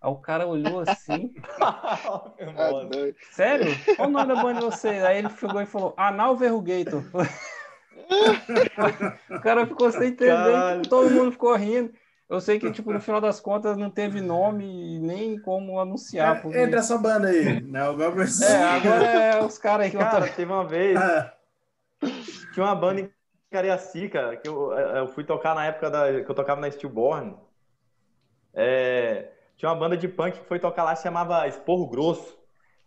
[0.00, 1.34] Aí o cara olhou assim.
[3.32, 3.74] Sério?
[3.96, 5.04] Qual o nome da banda de vocês?
[5.04, 7.02] Aí ele chegou e falou, Anal Verrugator.
[9.30, 11.92] o cara ficou sem entender, todo mundo ficou rindo.
[12.28, 16.36] Eu sei que, tipo, no final das contas não teve nome nem como anunciar.
[16.36, 16.58] É, porque...
[16.58, 17.82] Entra essa banda aí, né?
[17.82, 20.98] Alguma coisa É, agora é os caras aí que Cara, teve uma vez.
[22.52, 23.10] Tinha uma banda em
[23.50, 27.36] Cariacica que eu, eu fui tocar na época da, que eu tocava na Stillborn.
[28.54, 32.38] É, tinha uma banda de punk que foi tocar lá, chamava Esporro Grosso.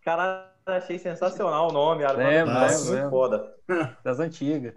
[0.02, 2.02] Caralho, achei sensacional o nome.
[2.02, 3.10] Era lembro, muito lembro.
[3.10, 3.54] foda.
[4.02, 4.74] Das antigas.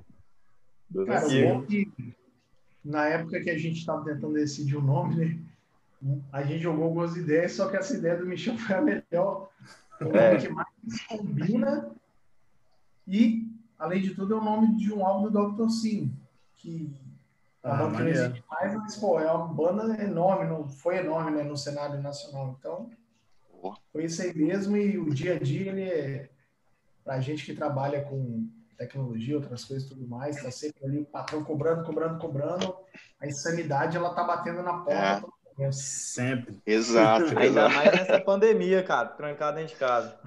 [0.90, 2.21] Das Cara, antigas.
[2.84, 5.40] Na época que a gente estava tentando decidir o nome, né?
[6.32, 9.50] A gente jogou algumas ideias, só que essa ideia do Michel foi a melhor.
[10.00, 10.38] O nome É.
[10.38, 10.68] que mais
[11.08, 11.92] combina.
[13.08, 15.70] E, além de tudo, é o nome de um álbum do Dr.
[15.70, 16.12] Sim,
[16.56, 16.92] que
[17.64, 21.32] é uma Ah, não existe mais, mas pô, é uma banda enorme, não, foi enorme
[21.32, 22.56] né, no cenário nacional.
[22.60, 22.90] Então,
[23.92, 24.76] foi isso aí mesmo.
[24.76, 26.30] E o dia a dia, ele é.
[27.04, 28.48] Pra gente que trabalha com
[28.82, 32.76] tecnologia, outras coisas e tudo mais, tá sempre ali o patrão cobrando, cobrando, cobrando.
[33.20, 35.28] A insanidade, ela tá batendo na porta.
[35.60, 35.72] É.
[35.72, 36.60] Sempre.
[36.66, 37.76] Exato, Ainda exato.
[37.76, 40.18] mais nessa pandemia, cara, trancado dentro de casa.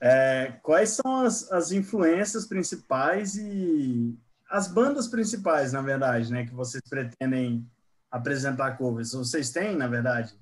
[0.00, 4.18] É, quais são as, as influências principais e
[4.50, 7.64] as bandas principais, na verdade, né, que vocês pretendem
[8.10, 9.12] apresentar covers?
[9.12, 10.34] Vocês têm, na verdade,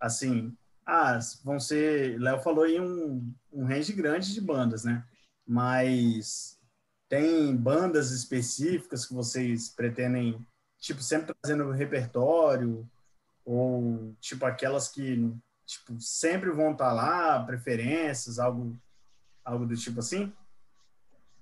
[0.00, 5.04] assim, ah, vão ser, Léo falou aí um, um range grande de bandas, né?
[5.46, 6.58] Mas
[7.12, 10.40] tem bandas específicas que vocês pretendem,
[10.80, 12.88] tipo, sempre trazendo repertório
[13.44, 15.30] ou tipo aquelas que
[15.66, 18.74] tipo sempre vão estar lá, preferências, algo
[19.44, 20.32] algo do tipo assim.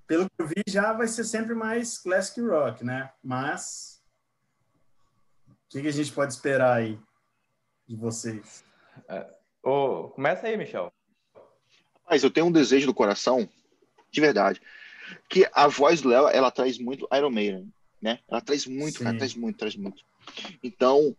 [0.05, 3.09] Pelo que eu vi, já vai ser sempre mais classic rock, né?
[3.23, 4.03] Mas
[5.47, 6.99] o que, que a gente pode esperar aí
[7.87, 8.65] de vocês?
[9.63, 10.91] Ô, começa aí, Michel.
[12.09, 13.47] Mas eu tenho um desejo do coração,
[14.11, 14.61] de verdade,
[15.29, 17.71] que a voz do Léo, ela traz muito Iron Maiden,
[18.01, 18.19] né?
[18.29, 19.03] Ela traz muito, Sim.
[19.05, 20.03] cara, traz muito, traz muito.
[20.63, 21.15] Então,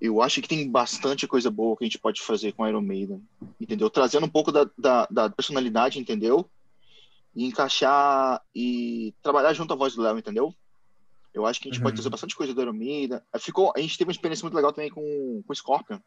[0.00, 3.22] eu acho que tem bastante coisa boa que a gente pode fazer com Iron Maiden,
[3.60, 3.90] entendeu?
[3.90, 6.48] Trazendo um pouco da, da, da personalidade, entendeu?
[7.34, 10.54] E encaixar e trabalhar junto à voz do Léo, entendeu?
[11.32, 11.84] Eu acho que a gente Uhum.
[11.84, 13.20] pode trazer bastante coisa do Iron Maiden.
[13.38, 15.98] Ficou, a gente teve uma experiência muito legal também com, com Scorpion.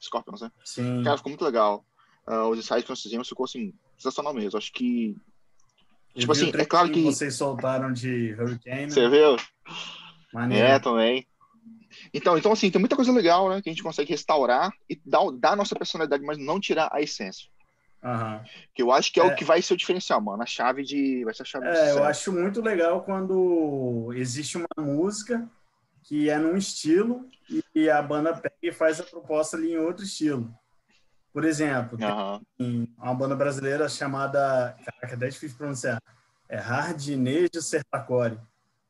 [0.00, 0.50] Scorpions, né?
[0.64, 1.02] Sim.
[1.02, 1.84] Cara, ficou muito legal.
[2.26, 4.56] Ah, os ensaios que nós fizemos ficou assim, sensacional mesmo.
[4.56, 5.14] Acho que.
[6.14, 8.90] Tipo assim, é claro que- vocês soltaram de Hurricane.
[8.90, 9.36] Você viu?
[10.32, 10.66] Maneiro.
[10.66, 11.26] É, também.
[12.12, 13.62] Então, então, assim, tem muita coisa legal, né?
[13.62, 17.00] Que a gente consegue restaurar e dar, dar a nossa personalidade, mas não tirar a
[17.00, 17.48] essência.
[18.04, 18.42] Aham.
[18.74, 19.26] Que eu acho que é, É.
[19.26, 20.42] o que vai ser o diferencial, mano.
[20.42, 21.24] A chave de.
[21.24, 25.48] Vai ser a chave É, eu acho muito legal quando existe uma música
[26.02, 27.26] que é num estilo
[27.74, 30.52] e a banda pega e faz a proposta ali em outro estilo.
[31.32, 31.96] Por exemplo,
[32.58, 36.00] tem uma banda brasileira chamada, caraca, até é difícil pronunciar,
[36.48, 38.38] é Hardinejo Sertacore.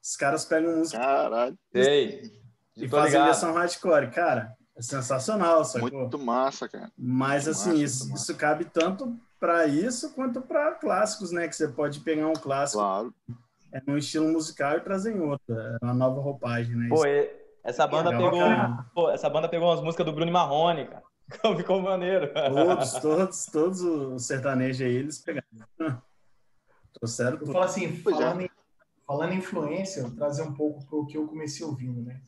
[0.02, 1.56] Os caras pegam música Caralho.
[1.72, 2.32] Sei.
[2.76, 3.24] e fazem ligado.
[3.26, 4.10] versão hardcore.
[4.10, 5.90] Cara, é sensacional, sacou?
[5.92, 6.90] Muito massa, cara.
[6.98, 11.46] Mas muito assim, massa, isso, isso cabe tanto para isso quanto para clássicos, né?
[11.46, 13.14] Que você pode pegar um clássico Claro.
[13.72, 15.56] é num estilo musical e trazer em outro.
[15.56, 16.88] É uma nova roupagem, né?
[16.88, 17.30] Pô, Isso
[17.62, 18.84] essa banda legal, pegou.
[18.92, 21.02] pô, essa banda pegou umas músicas do Bruno Marrone, cara.
[21.56, 22.32] Ficou maneiro.
[22.32, 25.46] Todos, todos, todos os sertanejos aí, eles pegaram.
[26.94, 27.52] Trouxeram Eu tudo.
[27.52, 27.92] falo assim, é.
[27.92, 28.50] falando, em,
[29.06, 32.20] falando em influência, eu trazer um pouco para o que eu comecei ouvindo, né?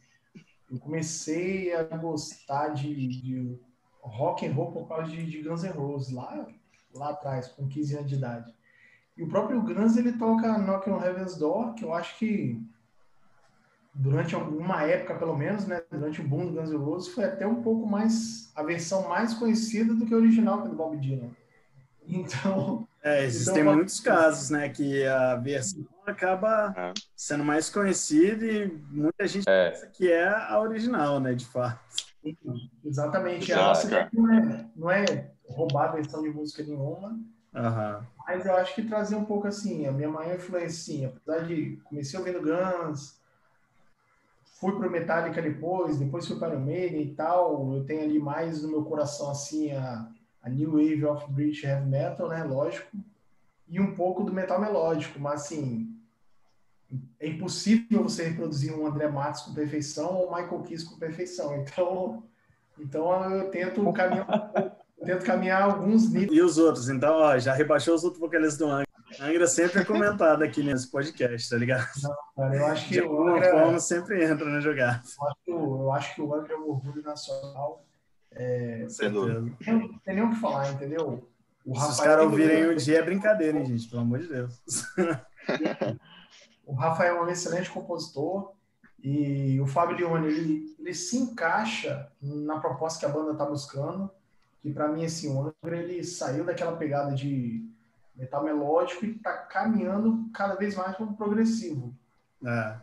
[0.71, 3.59] Eu comecei a gostar de, de
[4.01, 6.47] rock and roll por causa de, de Guns N' Roses, lá,
[6.95, 8.55] lá atrás, com 15 anos de idade.
[9.17, 12.61] E o próprio Guns, ele toca Knock on Heaven's Door, que eu acho que
[13.95, 15.83] durante alguma época, pelo menos, né?
[15.91, 19.35] Durante o boom do Guns N' Roses, foi até um pouco mais, a versão mais
[19.35, 21.31] conhecida do que a original, que é do Bob Dylan.
[22.07, 24.69] Então, É, existem Então, muitos casos, né?
[24.69, 26.93] Que a versão acaba É.
[27.17, 29.71] sendo mais conhecida e muita gente É.
[29.71, 31.35] pensa que é a original, né?
[31.35, 31.81] De fato.
[32.85, 33.51] Exatamente.
[33.53, 37.19] Exato, a nossa não é, não é roubar a versão de música nenhuma,
[37.55, 38.05] Uhum.
[38.27, 41.79] Mas eu acho que trazia um pouco assim, a minha maior influência, assim, apesar de
[41.85, 43.21] comecei ouvindo Guns,
[44.55, 48.63] fui pro Metallica depois, depois fui para o Maiden e tal, eu tenho ali mais
[48.63, 50.09] no meu coração, assim, a,
[50.43, 52.89] a New Wave of British Heavy Metal, né, lógico,
[53.69, 55.91] e um pouco do metal melódico, mas assim,
[57.19, 61.57] é impossível você reproduzir um André Matos com perfeição ou um Michael Kiss com perfeição,
[61.57, 62.23] então,
[62.79, 66.33] então eu tento caminhar tento caminhar alguns níveis.
[66.33, 66.89] E os outros?
[66.89, 68.94] Então, ó, já rebaixou os outros vocalistas do Angra.
[69.21, 71.87] Angra sempre é comentado aqui nesse podcast, tá ligado?
[72.03, 75.03] Não, cara, eu acho que De alguma Angra, forma sempre entra na jogada.
[75.05, 77.85] eu acho, que o- eu acho que o Angra é um orgulho nacional.
[78.33, 79.41] É, Sem dúvida.
[79.41, 81.29] Não tem nem o que falar, entendeu?
[81.65, 83.89] O Se os caras ouvirem um dia é brincadeira, hein, gente?
[83.89, 84.63] Pelo amor de Deus.
[86.67, 88.53] O Rafael é um excelente compositor
[89.03, 94.11] e o Fábio Leone, ele, ele se encaixa na proposta que a banda está buscando,
[94.63, 97.69] que para mim, assim, o Angra, ele saiu daquela pegada de
[98.17, 101.95] metal melódico e está caminhando cada vez mais para um progressivo,
[102.45, 102.77] É.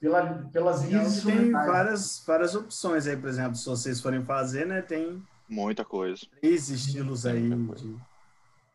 [0.00, 1.66] pela, pelas linhas Tem instrumentais.
[1.66, 4.82] várias, várias opções aí, por exemplo, se vocês forem fazer, né?
[4.82, 6.24] Tem Muita coisa.
[6.40, 7.96] três estilos aí de,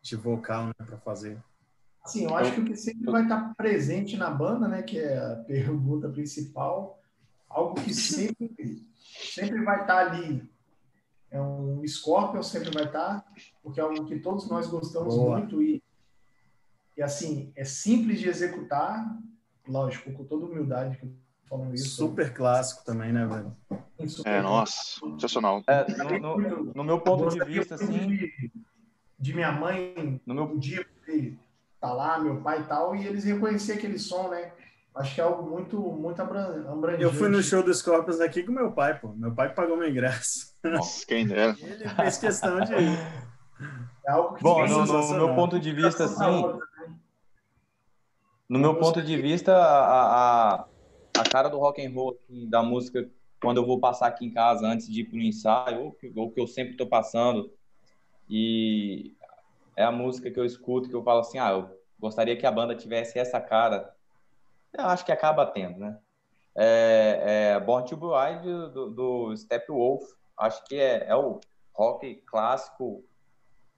[0.02, 1.38] de vocal, né, para fazer.
[2.04, 5.18] Assim, eu acho que o que sempre vai estar presente na banda, né, que é
[5.18, 6.98] a pergunta principal,
[7.48, 10.49] algo que sempre, sempre vai estar ali.
[11.30, 13.24] É um Scorpion sempre vai estar,
[13.62, 15.38] porque é algo que todos nós gostamos Boa.
[15.38, 15.82] muito e,
[16.96, 19.16] e assim, é simples de executar,
[19.68, 21.08] lógico, com toda humildade que
[21.48, 21.96] falando isso.
[21.96, 23.56] Super clássico também, né, velho?
[24.24, 25.62] É, nossa, sensacional.
[25.66, 28.52] É, no, no- no meu ponto de vista, assim, de,
[29.18, 31.38] de minha mãe no meu um dia ele
[31.80, 34.52] tá lá, meu pai e tal, e eles reconhecer aquele som, né?
[34.96, 37.02] Acho que é algo muito, muito abran- abrangente.
[37.02, 39.08] Eu fui no show do Scorpions aqui com meu pai, pô.
[39.08, 40.54] Meu pai pagou meu ingresso.
[40.64, 41.56] Nossa, quem dera.
[41.62, 42.98] Ele fez questão de ir.
[44.06, 46.44] É algo que Bom, no, no meu ponto de vista, assim,
[48.48, 50.68] no meu ponto de vista, a, a,
[51.16, 53.08] a cara do rock and roll assim, da música,
[53.40, 56.30] quando eu vou passar aqui em casa antes de ir pro ensaio, ou que, ou
[56.30, 57.50] que eu sempre tô passando,
[58.28, 59.14] e
[59.76, 62.52] é a música que eu escuto que eu falo assim, ah, eu gostaria que a
[62.52, 63.94] banda tivesse essa cara.
[64.76, 65.98] Eu acho que acaba tendo, né?
[66.56, 70.02] É, é Born to Be Wild do, do Steppenwolf.
[70.38, 71.40] Acho que é, é o
[71.74, 73.04] rock clássico,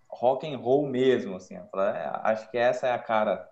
[0.09, 1.57] rock and roll mesmo, assim.
[1.57, 3.48] É, acho que essa é a cara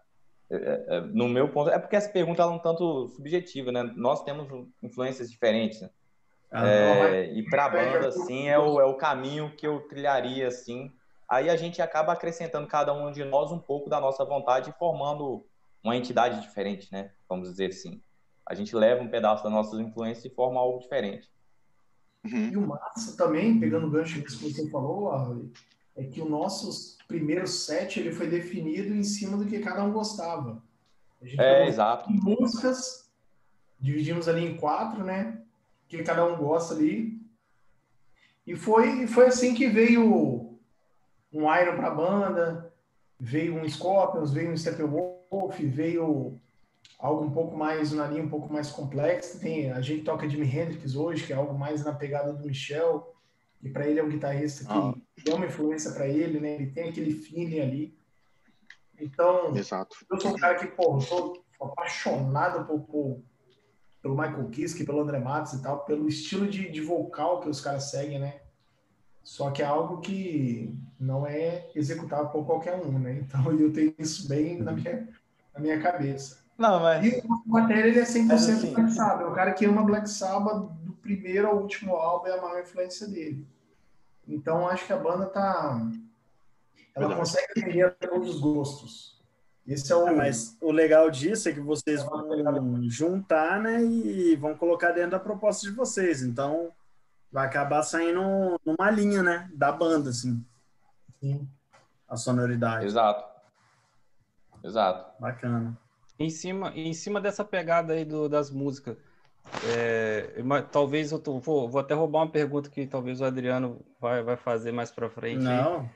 [0.50, 3.85] é, é, no meu ponto, é porque essa pergunta é um tanto subjetiva, né?
[3.94, 4.48] Nós temos
[4.83, 5.90] influências diferentes, né?
[6.53, 10.90] Ah, e para a banda, assim, é o, é o caminho que eu trilharia, assim.
[11.29, 14.72] Aí a gente acaba acrescentando cada um de nós um pouco da nossa vontade e
[14.72, 15.46] formando
[15.82, 17.12] uma entidade diferente, né?
[17.28, 18.00] Vamos dizer assim.
[18.46, 21.30] A gente leva um pedaço das nossas influências e forma algo diferente.
[22.24, 22.48] Uhum.
[22.50, 25.50] E o massa também, pegando o gancho que você falou, Arley,
[25.96, 29.92] é que o nosso primeiro set ele foi definido em cima do que cada um
[29.92, 30.62] gostava.
[31.20, 32.10] A gente É, exato.
[32.10, 33.10] músicas,
[33.78, 35.42] dividimos ali em quatro, né?
[35.88, 37.20] Que cada um gosta ali.
[38.46, 40.58] E foi, foi assim que veio
[41.32, 42.69] um Iron para a banda,
[43.20, 46.40] veio um Scorpions, veio um Steppenwolf, veio
[46.98, 49.38] algo um pouco mais na linha um pouco mais complexa.
[49.38, 53.14] Tem a gente toca Jimi Hendrix hoje, que é algo mais na pegada do Michel,
[53.62, 54.94] e para ele é um guitarrista que Ah.
[55.24, 56.54] deu uma influência para ele, né?
[56.54, 57.98] Ele tem aquele feeling ali.
[58.98, 59.96] Então, Exato.
[60.11, 63.22] eu sou um cara que, pô, eu sou apaixonado por, por-
[64.02, 67.61] pelo Michael Kiske, pelo André Matos e tal, pelo estilo de, de vocal que os
[67.61, 68.40] caras seguem, né?
[69.30, 73.12] Só que é algo que não é executável por qualquer um, né?
[73.20, 75.08] Então eu tenho isso bem na minha,
[75.54, 76.40] na minha cabeça.
[76.58, 79.20] Não, mas E o matéria ele é 100% Mas, assim- Black Sabbath.
[79.20, 82.60] É o cara que ama Black Sabbath do primeiro ao último álbum é a maior
[82.60, 83.46] influência dele.
[84.26, 85.80] Então acho que a banda tá.
[86.92, 87.20] Ela Verdade.
[87.20, 89.22] consegue atender a todos os gostos.
[89.64, 90.08] Esse é o.
[90.08, 95.12] É, mas o legal disso é que vocês vão juntar, né, e vão colocar dentro
[95.12, 96.20] da proposta de vocês.
[96.20, 96.72] Então,
[97.32, 100.44] vai acabar saindo numa linha, né, da banda, assim,
[101.20, 101.48] Sim.
[102.08, 102.86] a sonoridade.
[102.86, 103.24] exato.
[104.62, 105.10] Exato.
[105.20, 105.78] Bacana.
[106.18, 108.96] Em cima, em cima dessa pegada aí do- das músicas,
[109.74, 110.34] é,
[110.70, 114.36] talvez eu tô- vou, vou até roubar uma pergunta que talvez o Adriano vai, vai
[114.36, 115.42] fazer mais para frente.
[115.42, 115.88] Não,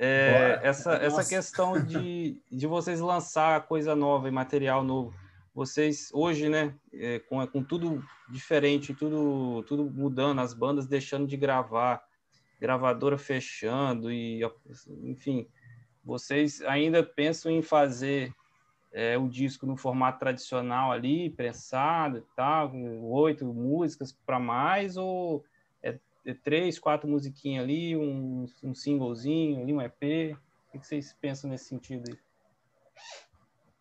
[0.00, 5.12] É, essa, essa questão de, de vocês lançar coisa nova e material novo.
[5.58, 11.36] Vocês, hoje, né, é, com, com tudo diferente, tudo, tudo mudando, as bandas deixando de
[11.36, 12.00] gravar,
[12.60, 14.40] gravadora fechando, e
[15.02, 15.48] enfim,
[16.04, 18.32] vocês ainda pensam em fazer
[18.92, 24.96] é, o disco no formato tradicional ali, prensado e tal, com oito músicas para mais,
[24.96, 25.44] ou
[25.82, 30.38] é, é três, quatro musiquinhas ali, um, um singlezinho ali, um EP?
[30.72, 32.27] O que vocês pensam nesse sentido aí?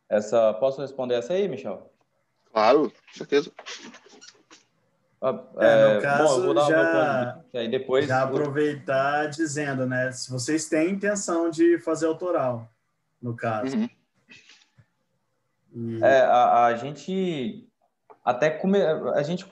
[0.09, 1.91] Essa, posso responder essa aí, Michel?
[2.51, 3.51] Claro, com certeza.
[5.21, 10.11] Ah, é, no caso, bom, já, aí depois já aproveitar dizendo, né?
[10.11, 12.69] Se vocês têm intenção de fazer autoral,
[13.21, 13.75] no caso.
[13.75, 13.89] Uhum.
[15.73, 16.03] E...
[16.03, 17.67] É, a, a, gente
[18.23, 19.45] até come, a gente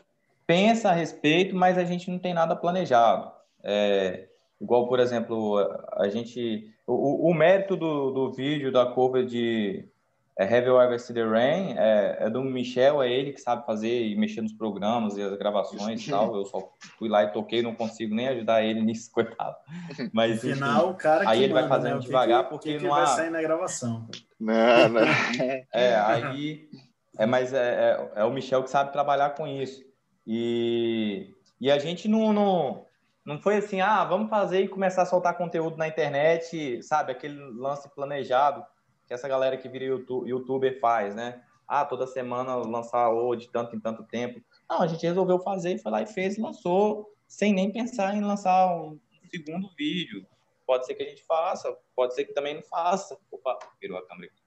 [0.46, 3.32] pensa a respeito, mas a gente não tem nada planejado.
[3.64, 4.28] É,
[4.62, 5.58] igual, por exemplo,
[5.94, 9.90] a gente o, o mérito do, do vídeo da cover de
[10.38, 13.66] é, Have You Ever Seen the Rain é, é, do Michel, é ele que sabe
[13.66, 16.36] fazer e mexer nos programas e as gravações e tal.
[16.36, 16.60] Eu só
[16.98, 19.56] fui lá e toquei, não consigo nem ajudar ele nisso, coitado.
[20.14, 22.02] Mas no final, o cara aí ele manda, vai fazendo né?
[22.02, 23.08] devagar que, porque que não vai há...
[23.08, 24.08] sair na gravação.
[24.40, 25.02] Não, não.
[25.74, 26.70] É, aí
[27.18, 29.84] é, mas é, é, é, o Michel que sabe trabalhar com isso.
[30.28, 32.86] E, e a gente não, não,
[33.26, 37.12] não foi assim, ah, vamos fazer e começar a soltar conteúdo na internet, sabe?
[37.12, 38.66] Aquele lance planejado
[39.08, 41.42] que essa galera que vira YouTube, youtuber faz, né?
[41.68, 44.40] Ah, toda semana lançar ou de tanto em tanto tempo.
[44.70, 48.76] Não, a gente resolveu fazer, foi lá e fez, lançou, sem nem pensar em lançar
[48.76, 50.26] um segundo vídeo.
[50.66, 53.18] Pode ser que a gente faça, pode ser que também não faça.
[53.32, 54.42] Opa, virou a câmera aqui.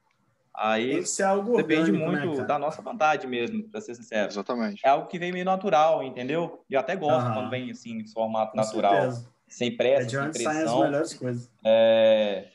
[0.54, 2.48] Aí ser algo depende orgânico, né, muito cara?
[2.48, 4.26] da nossa vontade mesmo, para ser sincero.
[4.28, 4.80] Exatamente.
[4.84, 6.64] É algo que vem meio natural, entendeu?
[6.68, 7.34] E eu até gosto Aham.
[7.34, 9.32] quando vem assim, em formato Com natural, certeza.
[9.46, 10.82] sem É pressa, de sem onde saem as pressão.
[10.82, 11.50] melhores coisas.
[11.64, 12.48] É,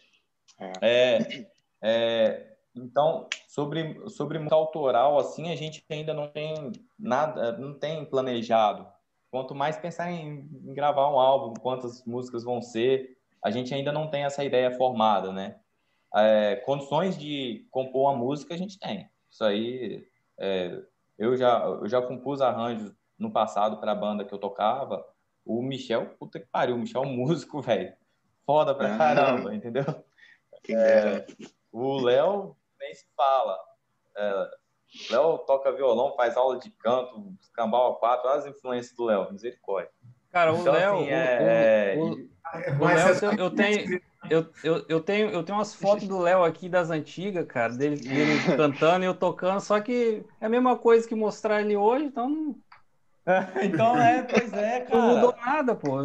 [0.59, 1.47] é, é,
[2.75, 8.87] então, sobre, sobre música autoral, assim, a gente ainda não tem nada, não tem planejado.
[9.29, 13.91] Quanto mais pensar em, em gravar um álbum, quantas músicas vão ser, a gente ainda
[13.91, 15.57] não tem essa ideia formada, né?
[16.15, 19.09] É, condições de compor uma música a gente tem.
[19.29, 20.07] Isso aí,
[20.39, 20.79] é,
[21.17, 25.03] eu, já, eu já compus arranjos no passado para a banda que eu tocava.
[25.45, 27.93] O Michel, puta que pariu, o Michel é um músico, velho.
[28.45, 28.97] Foda pra Ah.
[28.97, 29.83] caramba, entendeu?
[30.67, 31.25] Dera.
[31.73, 33.57] O Léo nem se fala.
[34.15, 34.49] É,
[35.09, 39.05] o Léo toca violão, faz aula de canto, escambau a quatro, olha as influências do
[39.05, 39.91] Léo, misericórdia.
[40.31, 42.33] Cara, o Então, Léo, assim, o- é- o- o-
[42.79, 46.07] O mas Léo, essa- eu, eu tenho, eu, eu, eu, tenho, eu tenho umas fotos
[46.07, 50.45] do Léo aqui das antigas, cara, dele, dele cantando e eu tocando, só que é
[50.45, 52.55] a mesma coisa que mostrar ele hoje, então não,
[53.63, 55.45] então é, pois é, não mudou cara.
[55.45, 55.97] nada, pô.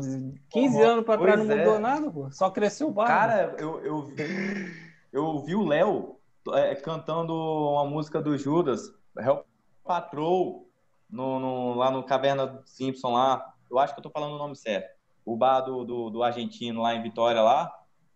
[0.51, 1.65] 15 anos pra trás não Pois é.
[1.65, 2.31] mudou nada, pô.
[2.31, 3.09] Só cresceu o barro.
[3.09, 6.17] Cara, eu, eu, vi- eu vi o Léo
[6.55, 9.45] é, cantando uma música do Judas, Help
[9.85, 10.69] Patrol,
[11.09, 13.55] no, no- lá no Caverna Simpson lá.
[13.71, 14.97] Eu acho que eu tô falando o nome certo.
[15.25, 17.75] O bar do, do, do argentino lá em Vitória lá.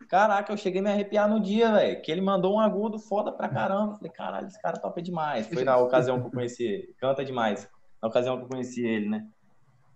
[0.09, 2.03] Caraca, eu cheguei a me arrepiar no dia, velho.
[2.03, 3.95] Que ele mandou um agudo foda pra caramba.
[3.97, 5.47] Falei, caralho, esse cara toca demais.
[5.47, 6.95] Foi na ocasião que eu conheci ele.
[6.99, 7.69] Canta demais.
[8.01, 9.27] Na ocasião que eu conheci ele, né?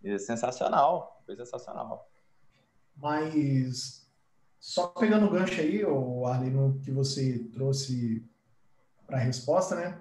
[0.05, 1.21] E sensacional.
[1.27, 2.07] Foi sensacional.
[2.97, 4.06] Mas
[4.59, 8.25] só pegando o gancho aí, o Arley, no que você trouxe
[9.07, 9.99] para a resposta, né?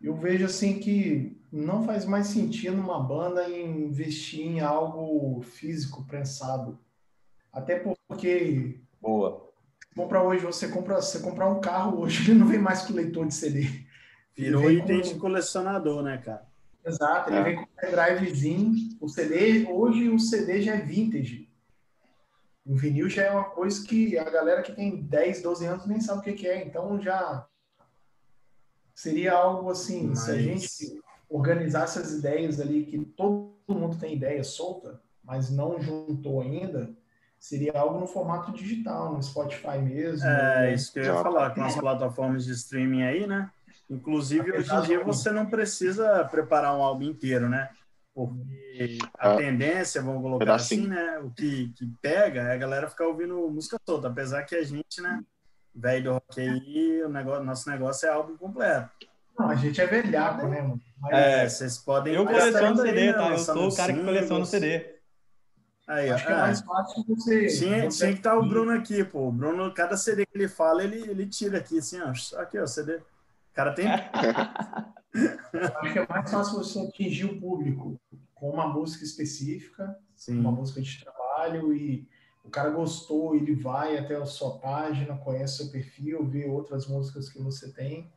[0.00, 6.78] Eu vejo assim que não faz mais sentido uma banda investir em algo físico, prensado.
[7.52, 9.48] Até porque Boa.
[9.96, 13.26] compra hoje, você compra, você comprar um carro hoje, ele não vem mais com leitor
[13.26, 13.68] de CD.
[14.36, 16.46] Virou item com- de colecionador, né, cara?
[16.84, 17.42] Exato, ele É.
[17.42, 18.96] vem com pendrivezinho.
[19.00, 21.47] O CD, hoje o CD já é vintage.
[22.68, 26.00] O vinil já é uma coisa que a galera que tem 10, 12 anos nem
[26.00, 26.62] sabe o que que é.
[26.66, 27.46] Então já
[28.94, 31.00] seria algo assim, se a Mas- gente
[31.30, 36.90] organizasse as ideias ali, que todo mundo tem ideia solta, mas não juntou ainda,
[37.38, 40.26] seria algo no formato digital, no Spotify mesmo.
[40.26, 43.50] É, isso que eu ia falar, com as plataformas de streaming aí, né?
[43.88, 47.70] Inclusive, hoje em dia, você não precisa preparar um álbum inteiro, né?
[48.26, 49.36] Porque a Ah.
[49.36, 51.18] tendência, vamos colocar assim, né?
[51.20, 54.08] O que, que pega é a galera ficar ouvindo música solta.
[54.08, 55.22] Apesar que a gente, né?
[55.74, 58.90] Velho do rock aí, o negócio, nosso negócio é álbum completo.
[59.38, 60.80] Não, a gente é velhaco, né, mano?
[61.00, 63.30] Mas- É, vocês podem Eu coleciono CD, né, tá?
[63.30, 64.44] Eu sou o cara que coleciona.
[64.44, 64.94] CD.
[65.86, 66.14] Aí, ó.
[66.16, 66.38] Acho que é é.
[66.38, 67.46] mais fácil você.
[67.46, 69.28] Tinha, você- tinha que estar o Bruno aqui, pô.
[69.28, 72.12] O Bruno, cada CD que ele fala, ele, ele tira aqui, assim, ó.
[72.40, 72.96] Aqui, ó, CD.
[72.96, 73.02] O
[73.54, 73.86] cara tem.
[75.14, 77.98] Acho que é mais fácil você atingir o público
[78.34, 80.38] com uma música específica, Sim.
[80.38, 82.06] uma música de trabalho, e
[82.44, 87.28] o cara gostou, ele vai até a sua página, conhece seu perfil, vê outras músicas
[87.28, 88.10] que você tem.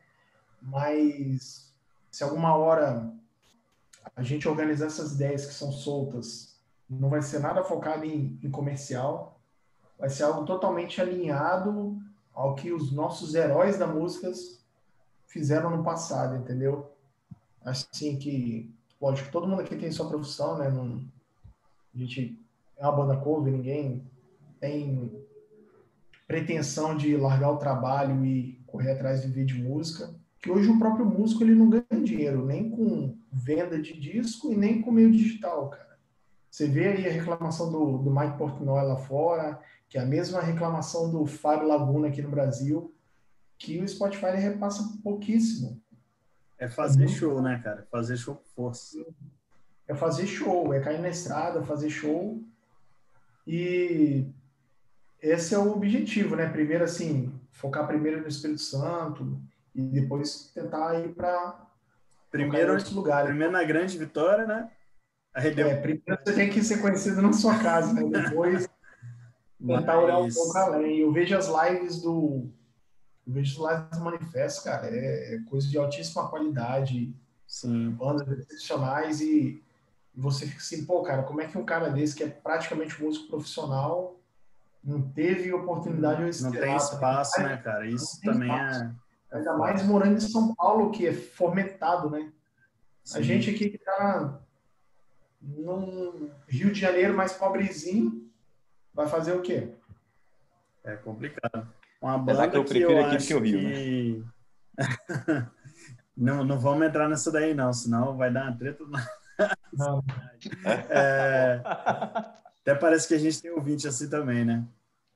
[0.61, 1.73] Mas
[2.09, 3.11] se alguma hora
[4.15, 8.51] a gente organizar essas ideias que são soltas, não vai ser nada focado em, em
[8.51, 9.39] comercial,
[9.97, 11.97] vai ser algo totalmente alinhado
[12.33, 14.31] ao que os nossos heróis da música
[15.31, 16.91] fizeram no passado, entendeu?
[17.63, 20.69] Assim que, lógico, todo mundo aqui tem sua profissão, né?
[20.69, 21.01] Não,
[21.93, 22.37] a gente
[22.77, 24.03] é uma banda cover, ninguém
[24.59, 25.25] tem
[26.27, 30.79] pretensão de largar o trabalho e correr atrás de viver de música, que hoje o
[30.79, 35.11] próprio músico ele não ganha dinheiro, nem com venda de disco e nem com meio
[35.11, 35.97] digital, cara.
[36.49, 40.41] Você vê aí a reclamação do, do Mike Portnoy lá fora, que é a mesma
[40.41, 42.90] reclamação do Fábio Laguna aqui no Brasil,
[43.61, 45.79] que o Spotify repassa pouquíssimo.
[46.57, 47.87] É fazer show, né, cara?
[47.91, 48.97] Fazer show com força.
[49.87, 52.41] É fazer show, é cair na estrada, fazer show.
[53.45, 54.25] E
[55.21, 56.49] esse é o objetivo, né?
[56.49, 59.39] Primeiro, assim, focar primeiro no Espírito Santo
[59.75, 61.67] e depois tentar ir para
[62.31, 63.29] primeiro outros lugares.
[63.29, 64.71] Primeiro na grande vitória, né?
[65.35, 65.67] Redeu...
[65.67, 68.03] É, primeiro você tem que ser conhecido na sua casa, né?
[68.03, 68.67] Depois
[69.65, 70.99] tentar olhar um pouco além.
[70.99, 72.51] Eu vejo as lives do.
[73.31, 74.87] Eu vejo lives do Manifesto, cara.
[74.87, 77.15] É, é coisa de altíssima qualidade.
[77.47, 77.91] Sim.
[77.91, 79.63] Bandas excepcionais e
[80.13, 83.29] você fica assim, pô, cara, como é que um cara desse, que é praticamente músico
[83.29, 84.19] profissional,
[84.83, 87.87] não teve oportunidade de Não tem espaço, né, cara?
[87.87, 88.83] Isso também espaço.
[88.83, 89.37] é.
[89.37, 92.33] Ainda mais morando em São Paulo, que é fomentado, né?
[93.01, 93.19] Sim.
[93.19, 94.41] A gente aqui que tá
[95.41, 98.29] no Rio de Janeiro mais pobrezinho,
[98.93, 99.73] vai fazer o quê?
[100.83, 101.80] É complicado.
[102.01, 104.25] Uma banda que eu prefiro que eu aqui que o Rio, que...
[104.77, 105.47] né?
[106.17, 108.83] não, não vamos entrar nessa daí, não, senão vai dar uma treta.
[109.73, 110.03] Não.
[110.89, 111.61] É...
[111.63, 114.63] Até parece que a gente tem ouvinte assim também, né?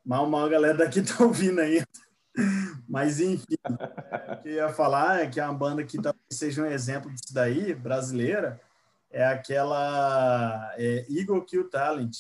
[0.04, 1.86] Mal, mal a galera daqui tá ouvindo ainda.
[2.88, 6.66] Mas, enfim, o que eu ia falar é que a banda que talvez seja um
[6.66, 8.60] exemplo disso daí, brasileira,
[9.12, 12.16] é aquela é, Eagle Kill Talent,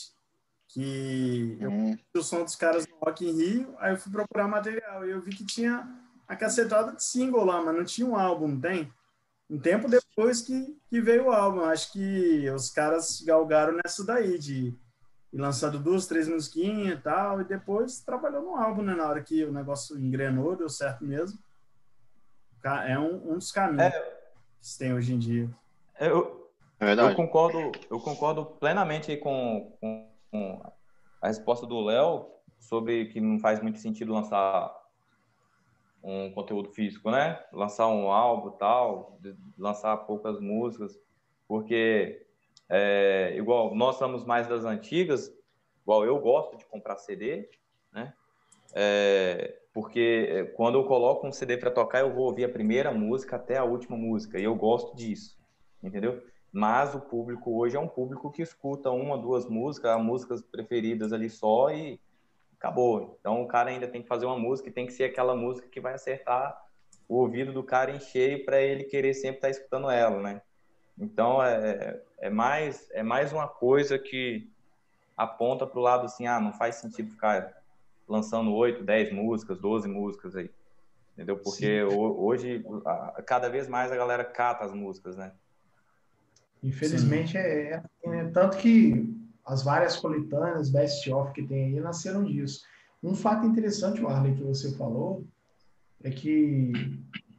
[0.75, 1.97] que eu uhum.
[2.13, 5.21] o som dos caras no Rock in Rio, aí eu fui procurar material e eu
[5.21, 5.87] vi que tinha
[6.27, 8.91] a cacetada de single lá, mas não tinha um álbum, tem?
[9.49, 14.37] Um tempo depois que, que veio o álbum, acho que os caras galgaram nessa daí,
[14.37, 14.75] de
[15.31, 19.23] ir lançando duas, três musiquinhas e tal, e depois trabalhou no álbum, né, na hora
[19.23, 21.39] que o negócio engrenou, deu certo mesmo.
[22.85, 24.01] É um, um dos caminhos é,
[24.59, 25.49] que se tem hoje em dia.
[25.99, 26.51] Eu,
[26.81, 30.14] é eu concordo, eu concordo plenamente com, com
[31.21, 32.27] a resposta do Léo
[32.59, 34.73] sobre que não faz muito sentido lançar
[36.03, 37.43] um conteúdo físico, né?
[37.51, 39.19] Lançar um álbum tal,
[39.57, 40.95] lançar poucas músicas,
[41.47, 42.25] porque
[42.69, 45.31] é, igual nós somos mais das antigas,
[45.81, 47.49] igual eu gosto de comprar CD,
[47.91, 48.13] né?
[48.75, 53.35] É, porque quando eu coloco um CD para tocar, eu vou ouvir a primeira música
[53.35, 55.37] até a última música, e eu gosto disso,
[55.81, 56.21] entendeu?
[56.55, 61.29] Mas o público hoje é um público que escuta uma, duas músicas, músicas preferidas ali
[61.29, 61.99] só e
[62.57, 63.17] acabou.
[63.19, 65.67] Então o cara ainda tem que fazer uma música e tem que ser aquela música
[65.67, 66.57] que vai acertar
[67.09, 70.41] o ouvido do cara em cheio para ele querer sempre estar tá escutando ela, né?
[70.97, 74.49] Então é, é mais é mais uma coisa que
[75.17, 77.53] aponta para o lado assim, ah, não faz sentido ficar
[78.07, 80.49] lançando 8, 10 músicas, 12 músicas aí.
[81.15, 81.35] Entendeu?
[81.35, 81.97] Porque Sim.
[81.97, 82.65] hoje
[83.25, 85.33] cada vez mais a galera cata as músicas, né?
[86.65, 88.31] Infelizmente é, é assim, né?
[88.33, 89.13] tanto que
[89.45, 92.63] as várias coletâneas best of que tem aí nasceram disso.
[93.03, 95.23] Um fato interessante, Arley, que você falou,
[96.03, 96.71] é que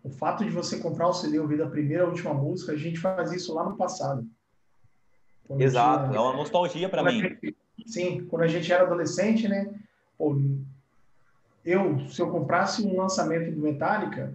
[0.04, 3.00] o fato de você comprar o CD ouvir da primeira à última música, a gente
[3.00, 4.24] faz isso lá no passado.
[5.58, 6.18] Exato, tinha...
[6.18, 7.20] é uma nostalgia para mim.
[7.20, 7.56] Gente...
[7.84, 9.74] sim, quando a gente era adolescente, né?
[10.16, 10.40] Pô,
[11.64, 14.32] eu, se eu comprasse um lançamento do Metallica,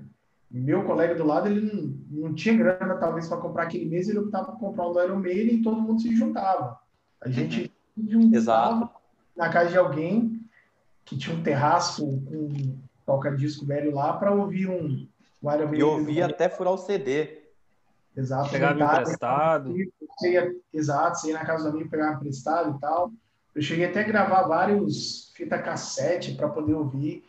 [0.51, 4.19] meu colega do lado, ele não, não tinha grana, talvez, para comprar aquele mês, ele
[4.19, 6.77] optava por comprar um do Iron Maiden e todo mundo se juntava.
[7.21, 8.31] A gente uhum.
[8.31, 8.91] juntava
[9.35, 10.41] na casa de alguém
[11.05, 15.07] que tinha um terraço com toca-disco velho lá para ouvir um,
[15.41, 15.79] um Iron Maiden.
[15.79, 17.41] E ouvia até furar o CD.
[18.15, 18.49] Exato.
[18.49, 19.73] Pegava emprestado.
[20.23, 23.11] Ia, exato, você ia na casa do amigo, pegava emprestado e tal.
[23.55, 27.23] Eu cheguei até a gravar vários fita cassete para poder ouvir.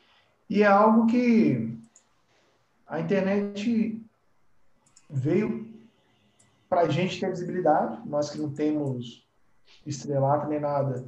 [0.51, 1.79] E é algo que
[2.93, 3.99] a internet
[5.09, 5.67] veio
[6.69, 9.27] para a gente ter visibilidade, nós que não temos
[9.87, 11.03] estrelato nem nada,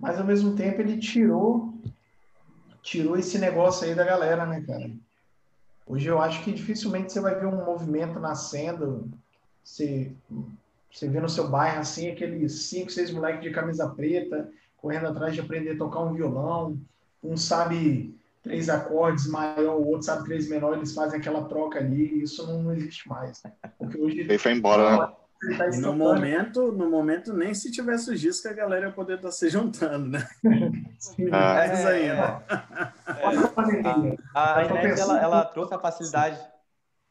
[0.00, 1.74] mas ao mesmo tempo ele tirou
[2.82, 4.90] tirou esse negócio aí da galera, né, cara?
[5.86, 9.10] Hoje eu acho que dificilmente você vai ver um movimento nascendo,
[9.62, 10.10] você,
[10.90, 15.34] você vê no seu bairro assim, aqueles cinco, seis moleques de camisa preta correndo atrás
[15.34, 16.80] de aprender a tocar um violão,
[17.22, 18.15] um sabe
[18.46, 22.62] três acordes maior, o outro sabe três menor, eles fazem aquela troca ali, isso não,
[22.62, 23.42] não existe mais.
[23.76, 25.12] Porque hoje ele foi embora, né?
[25.58, 29.28] Tá no momento, no momento, nem se tivesse o disco, a galera ia poder estar
[29.28, 30.26] tá se juntando, né?
[30.98, 32.42] Sim, ah, é, isso aí, né?
[33.06, 36.40] É, a, a internet, ela, ela, trouxe a facilidade,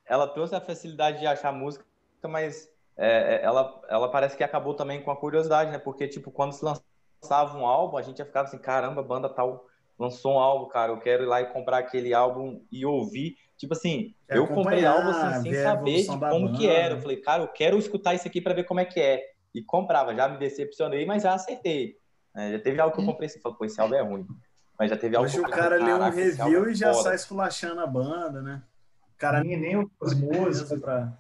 [0.08, 1.86] ela trouxe a facilidade de achar música,
[2.24, 2.68] mas
[2.98, 5.78] é, é, ela, ela parece que acabou também com a curiosidade, né?
[5.78, 9.68] Porque, tipo, quando se lançava um álbum, a gente já ficava assim, caramba, banda tal
[9.98, 13.36] lançou um álbum, cara, eu quero ir lá e comprar aquele álbum e ouvir.
[13.58, 16.58] Tipo assim, eu comprei álbum assim, sem saber de como banda.
[16.58, 16.96] que era.
[16.96, 19.24] Eu falei, cara, eu quero escutar isso aqui para ver como é que é.
[19.54, 21.96] E comprava, já me decepcionei, mas já acertei.
[22.36, 24.28] É, já teve algo que eu comprei assim, falei, pô, esse álbum é ruim.
[24.78, 26.92] Mas já teve algo Hoje que eu o cara lê um review é e já
[26.92, 27.04] foda.
[27.04, 28.62] sai esculachando a banda, né?
[29.14, 31.18] O cara nem, nem as músicas pra,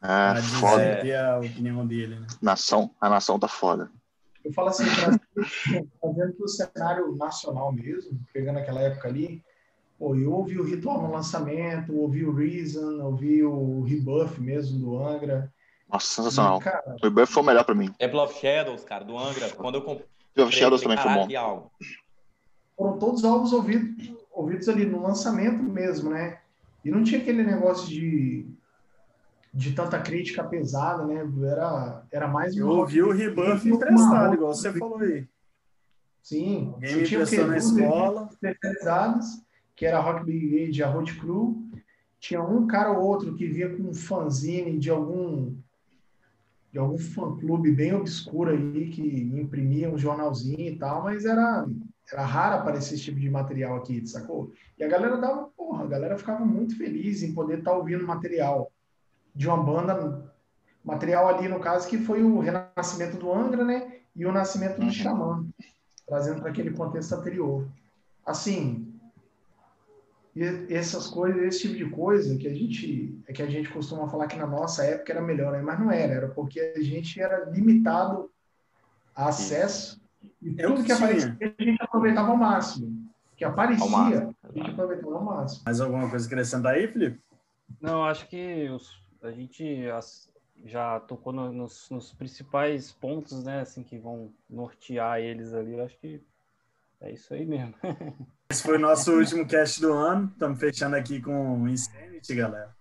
[0.00, 0.96] ah, pra foda.
[0.96, 2.26] dizer a opinião dele, né?
[2.40, 3.90] Nação, a nação tá foda.
[4.44, 4.84] Eu falo assim,
[6.00, 9.42] fazendo que o cenário nacional mesmo, pegando aquela época ali,
[9.98, 15.02] pô, eu ouvi o Ritual no lançamento, ouvi o Reason, ouvi o Rebuff mesmo do
[15.02, 15.50] Angra.
[15.90, 16.60] Nossa, sensacional.
[16.60, 17.90] E, cara, o Rebuff foi o melhor pra mim.
[17.92, 19.50] Temple of Shadows, cara, do Angra.
[19.50, 20.06] Quando eu comprei.
[20.34, 21.70] Temple of Shadows também foi bom.
[22.76, 26.40] Foram todos álbuns ouvidos, ouvidos ali no lançamento mesmo, né?
[26.84, 28.46] E não tinha aquele negócio de
[29.54, 31.24] de tanta crítica pesada, né?
[31.48, 32.56] Era, era mais.
[32.56, 35.28] Eu ouvi o rebuff emprestado, igual você falou aí.
[36.20, 36.72] Sim.
[36.74, 38.28] Alguém me emprestou na escola.
[38.32, 39.26] Especializados,
[39.76, 41.62] que era Rock Brigade e a Road Crew.
[42.18, 45.54] Tinha um cara ou outro que via com um fanzine de algum
[46.72, 51.64] de algum fã-clube bem obscuro aí, que imprimia um jornalzinho e tal, mas era,
[52.12, 54.52] era raro aparecer esse tipo de material aqui, sacou?
[54.76, 58.04] E a galera dava, porra, a galera ficava muito feliz em poder estar tá ouvindo
[58.04, 58.72] material
[59.34, 60.32] de uma banda,
[60.84, 63.98] material ali no caso que foi o renascimento do Angra, né?
[64.14, 64.92] E o nascimento do uhum.
[64.92, 65.46] Xamã,
[66.06, 67.66] trazendo para aquele contexto anterior.
[68.24, 68.94] Assim,
[70.68, 74.26] essas coisas, esse tipo de coisa que a gente é que a gente costuma falar
[74.26, 75.62] que na nossa época era melhor, né?
[75.62, 78.30] Mas não era, era porque a gente era limitado
[79.14, 80.00] a acesso
[80.42, 83.04] e tudo que, que aparecia a gente aproveitava ao máximo.
[83.36, 84.36] Que aparecia, máximo.
[84.42, 85.62] a gente aproveitava ao máximo.
[85.64, 87.20] Mais alguma coisa que acrescentar aí, Felipe?
[87.80, 89.86] Não, acho que os a gente
[90.64, 95.72] já tocou no, nos, nos, principais pontos, né, assim, que vão nortear eles ali.
[95.72, 96.22] Eu acho que
[97.00, 97.74] é isso aí mesmo.
[98.50, 100.30] Esse foi o nosso último cast do ano.
[100.32, 102.74] Estamos fechando aqui com o Insanity, galera.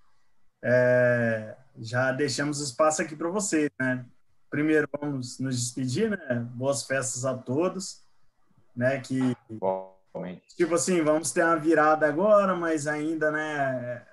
[0.61, 4.05] É, já deixamos espaço aqui para vocês, né?
[4.49, 6.47] Primeiro, vamos nos despedir, né?
[6.53, 8.03] Boas festas a todos,
[8.75, 8.99] né?
[8.99, 9.97] Que, Bom,
[10.55, 14.05] tipo assim, vamos ter uma virada agora, mas ainda, né?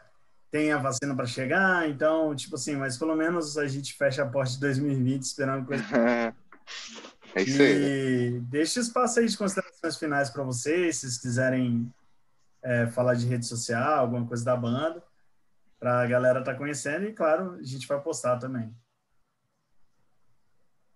[0.51, 4.27] Tem a vacina para chegar, então, tipo assim, mas pelo menos a gente fecha a
[4.27, 5.85] porta de 2020 esperando coisa.
[7.35, 8.35] é isso aí.
[8.37, 11.93] E deixa espaço aí de considerações finais para vocês, se vocês quiserem
[12.63, 15.03] é, falar de rede social, alguma coisa da banda,
[15.79, 18.75] para a galera estar tá conhecendo e, claro, a gente vai postar também.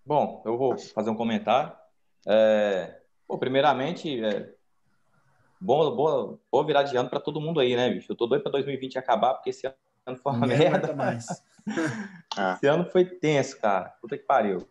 [0.05, 1.72] Bom, eu vou fazer um comentário.
[2.26, 4.53] É, bom, primeiramente, é,
[5.64, 8.12] boa, boa, boa virada de ano para todo mundo aí, né, bicho?
[8.12, 10.94] Eu tô doido para 2020 acabar, porque esse ano foi uma Ninguém merda.
[10.94, 11.26] Mais.
[12.56, 13.94] Esse ano foi tenso, cara.
[14.02, 14.68] Puta que pariu.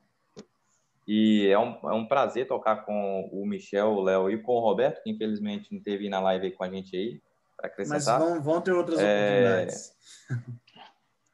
[1.07, 4.59] E é um, é um prazer tocar com o Michel, o Léo e com o
[4.59, 7.19] Roberto, que infelizmente não teve na live aí com a gente aí,
[7.57, 8.19] para acrescentar.
[8.19, 9.03] Mas vão, vão ter outras é...
[9.03, 9.93] oportunidades.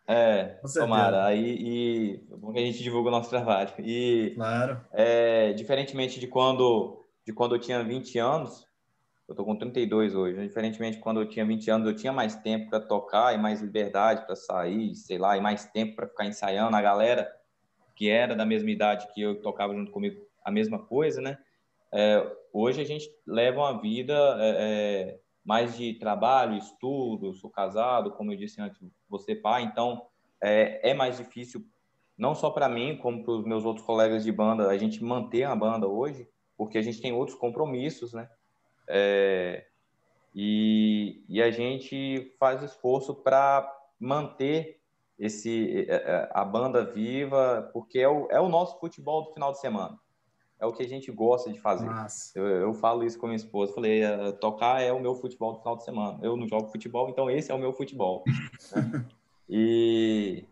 [0.07, 1.26] É, tomara.
[1.26, 3.70] Aí, e bom que a gente divulga o nosso trabalho.
[3.78, 4.82] E, claro.
[4.91, 8.68] É, diferentemente de quando, de quando eu tinha 20 anos,
[9.30, 10.42] eu tô com 32 hoje.
[10.42, 14.26] Diferentemente quando eu tinha 20 anos, eu tinha mais tempo para tocar e mais liberdade
[14.26, 16.76] para sair, sei lá, e mais tempo para ficar ensaiando.
[16.76, 17.32] A galera
[17.96, 21.38] que era da mesma idade que eu tocava junto comigo a mesma coisa, né?
[21.92, 27.34] É, hoje a gente leva uma vida é, é, mais de trabalho, estudo.
[27.34, 30.08] Sou casado, como eu disse antes, você pai, então
[30.42, 31.64] é, é mais difícil
[32.18, 35.44] não só para mim, como para os meus outros colegas de banda, a gente manter
[35.44, 36.28] a banda hoje,
[36.58, 38.30] porque a gente tem outros compromissos, né?
[38.90, 39.66] É,
[40.34, 44.80] e, e a gente faz esforço para manter
[45.18, 49.52] esse é, é, a banda viva, porque é o, é o nosso futebol do final
[49.52, 50.00] de semana.
[50.60, 51.88] É o que a gente gosta de fazer.
[52.36, 53.74] Eu, eu, falo isso com minha esposa.
[53.74, 56.20] Falei, é, tocar é o meu futebol do final de semana.
[56.22, 58.24] Eu não jogo futebol, então esse é o meu futebol.
[58.76, 59.06] né?
[59.52, 60.46] E,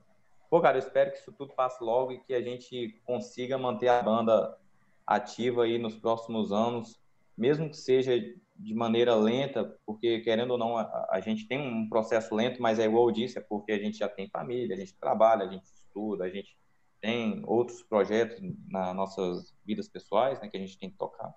[0.49, 3.89] pô, cara, eu espero que isso tudo passe logo e que a gente consiga manter
[3.89, 4.57] a banda
[5.05, 6.99] ativa aí nos próximos anos
[7.37, 8.13] mesmo que seja
[8.55, 12.79] de maneira lenta, porque querendo ou não, a, a, gente tem um processo lento, mas
[12.79, 15.51] é igual eu disse, é porque a gente já tem família, a gente trabalha, a
[15.51, 16.57] gente estuda, a gente
[16.99, 21.31] tem outros projetos nas nossas vidas pessoais, né, que a gente tem que tocar.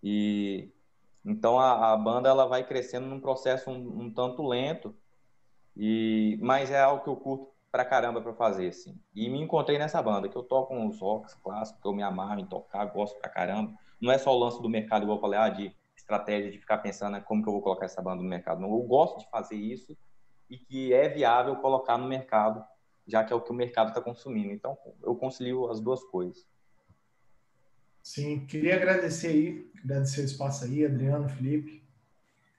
[0.00, 0.70] E
[1.24, 4.94] então a, a banda ela vai crescendo num processo um, um, tanto lento,
[5.76, 8.96] e mas é algo que eu curto pra caramba para fazer, assim.
[9.12, 12.38] E me encontrei nessa banda, que eu toco uns rocks clássicos, que eu me amarro
[12.38, 13.74] em tocar, gosto pra caramba
[14.04, 16.78] não é só o lance do mercado, igual eu falei, ah, de estratégia, de ficar
[16.78, 18.60] pensando né, como que eu vou colocar essa banda no mercado.
[18.60, 19.96] Não, eu gosto de fazer isso
[20.50, 22.62] e que é viável colocar no mercado,
[23.06, 24.52] já que é o que o mercado está consumindo.
[24.52, 26.46] Então, eu concilio as duas coisas.
[28.02, 31.82] Sim, queria agradecer aí, agradecer o espaço aí, Adriano, Felipe.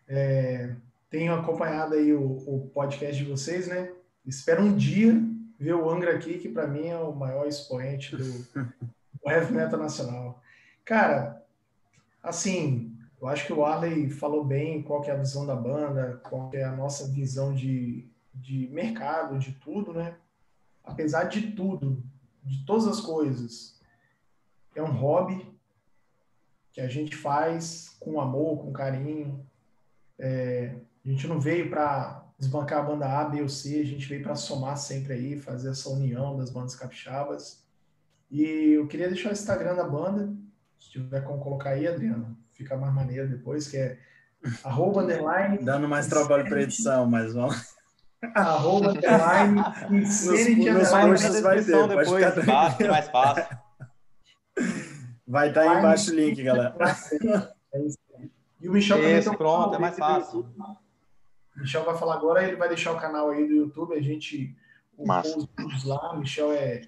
[0.07, 0.75] É,
[1.11, 3.93] tenho acompanhado aí o, o, podcast de vocês, né?
[4.25, 5.13] Espero um dia
[5.59, 9.79] ver o Angra aqui, que para mim é o maior expoente do, do heavy metal
[9.79, 10.41] nacional.
[10.85, 11.43] Cara,
[12.21, 16.51] assim, eu acho que o Arley falou bem qual é a visão da banda, qual
[16.53, 20.15] é a nossa visão de, de mercado, de tudo, né?
[20.83, 22.03] Apesar de tudo,
[22.43, 23.81] de todas as coisas,
[24.75, 25.51] é um hobby
[26.71, 29.43] que a gente faz com amor, com carinho.
[30.19, 34.07] É, a gente não veio para desbancar a banda A, B ou C, a gente
[34.07, 37.65] veio para somar sempre aí, fazer essa união das bandas capixabas.
[38.29, 40.31] E eu queria deixar o Instagram da banda,
[40.79, 43.97] se tiver como colocar aí, Adriano, fica mais maneiro depois, que é
[44.63, 45.57] arroba underline.
[45.59, 47.75] Dando mais trabalho para edição, mas vamos.
[48.33, 49.61] Arroba underline
[49.91, 53.57] Insanity nos, nos posts vai ter, depois, fácil, mais fácil.
[55.27, 56.75] Vai estar tá aí embaixo o link, galera.
[57.73, 57.97] É isso.
[58.61, 60.47] E o Michel também tem um pronto, é mais fácil.
[61.55, 64.55] O Michel vai falar agora, ele vai deixar o canal aí do YouTube, a gente
[64.97, 65.37] Massa.
[65.37, 66.13] os vídeos lá.
[66.13, 66.87] O Michel é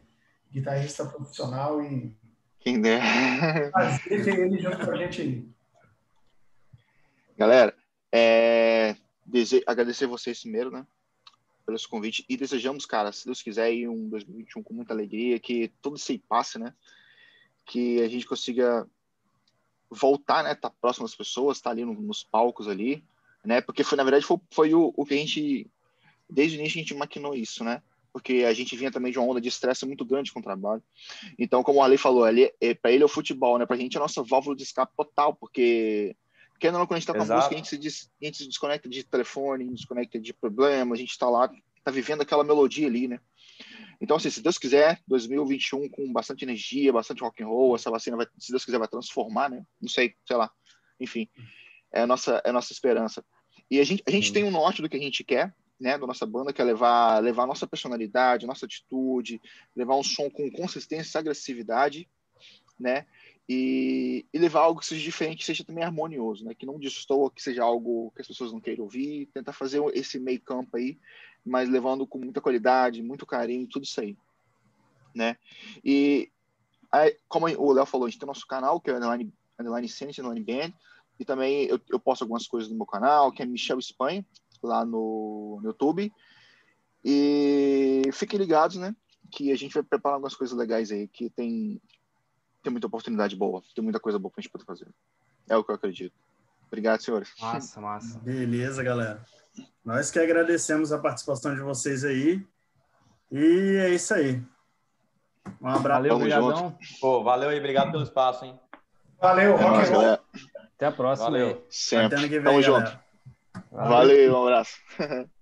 [0.51, 2.15] guitarrista profissional e
[2.59, 3.01] quem der.
[4.03, 5.47] Ter ele junto com a gente aí.
[7.37, 7.75] Galera,
[8.11, 8.95] é,
[9.25, 9.63] dese...
[9.67, 10.85] agradecer vocês primeiro, né?
[11.65, 12.25] Pelo esse convite.
[12.27, 16.11] E desejamos, cara, se Deus quiser, ir um 2021 com muita alegria, que todo isso
[16.11, 16.73] aí passe, né?
[17.65, 18.87] Que a gente consiga
[19.89, 20.55] voltar, né?
[20.55, 23.03] Tá próximo das pessoas, tá ali no, nos palcos ali,
[23.45, 23.61] né?
[23.61, 25.69] Porque foi, na verdade, foi, foi o, o que a gente,
[26.29, 27.81] desde o início, a gente maquinou isso, né?
[28.17, 30.81] Porque a gente vinha também de uma onda de estresse muito grande com o trabalho.
[31.37, 33.65] Então, como o Ale falou, ali, é, para ele é o futebol, né?
[33.67, 36.15] Para a gente é a nossa válvula de escape total, porque
[36.49, 38.37] porque não, quando a gente está com a música, a gente, se des, a gente
[38.37, 41.47] se desconecta de telefone, desconecta de problema, a gente está lá,
[41.77, 43.19] está vivendo aquela melodia ali, né?
[44.01, 48.17] Então, assim, se Deus quiser, 2021 com bastante energia, bastante rock and roll, essa vacina
[48.17, 49.63] vai, se Deus quiser, vai transformar, né?
[49.79, 50.49] Não sei, sei lá.
[50.99, 51.29] Enfim,
[51.93, 53.23] é a nossa, é a nossa esperança.
[53.69, 56.07] E a gente, a gente tem um norte do que a gente quer, né, da
[56.07, 59.41] nossa banda, que é levar, levar a nossa personalidade, nossa atitude,
[59.75, 62.09] levar um som com consistência agressividade,
[62.79, 63.05] né,
[63.49, 67.31] e, e, levar algo que seja diferente, que seja também harmonioso, né, que não destoa,
[67.31, 70.97] que seja algo que as pessoas não queiram ouvir, tentar fazer esse meio campo aí,
[71.45, 74.17] mas levando com muita qualidade, muito carinho, tudo isso aí,
[75.15, 75.37] né,
[75.83, 76.29] e
[76.91, 80.21] aí, como o Léo falou, a gente tem nosso canal, que é Underline, Underline Sense,
[80.21, 80.73] Underline Band,
[81.19, 84.25] e também eu, eu posto algumas coisas no meu canal, que é Michel Espanha,
[84.61, 86.11] lá no, no YouTube.
[87.03, 88.95] E fiquem ligados, né?
[89.31, 91.81] Que a gente vai preparar algumas coisas legais aí, que tem,
[92.63, 94.87] tem muita oportunidade boa, tem muita coisa boa pra gente poder fazer.
[95.49, 96.13] É o que eu acredito.
[96.67, 97.29] Obrigado, senhores.
[97.39, 98.19] Massa, massa.
[98.19, 99.23] Beleza, galera.
[99.83, 102.45] Nós que agradecemos a participação de vocês aí.
[103.31, 104.43] E é isso aí.
[105.61, 106.01] Um abraço.
[106.01, 106.77] Valeu, obrigadão.
[106.99, 108.59] Pô, valeu aí, obrigado pelo espaço, hein?
[109.19, 110.19] Valeu, é rock nóis,
[110.75, 111.31] Até a próxima.
[111.31, 111.65] Valeu.
[111.69, 112.41] Sempre.
[112.41, 113.06] Tamo junto.
[113.71, 114.77] Valeu, um abraço.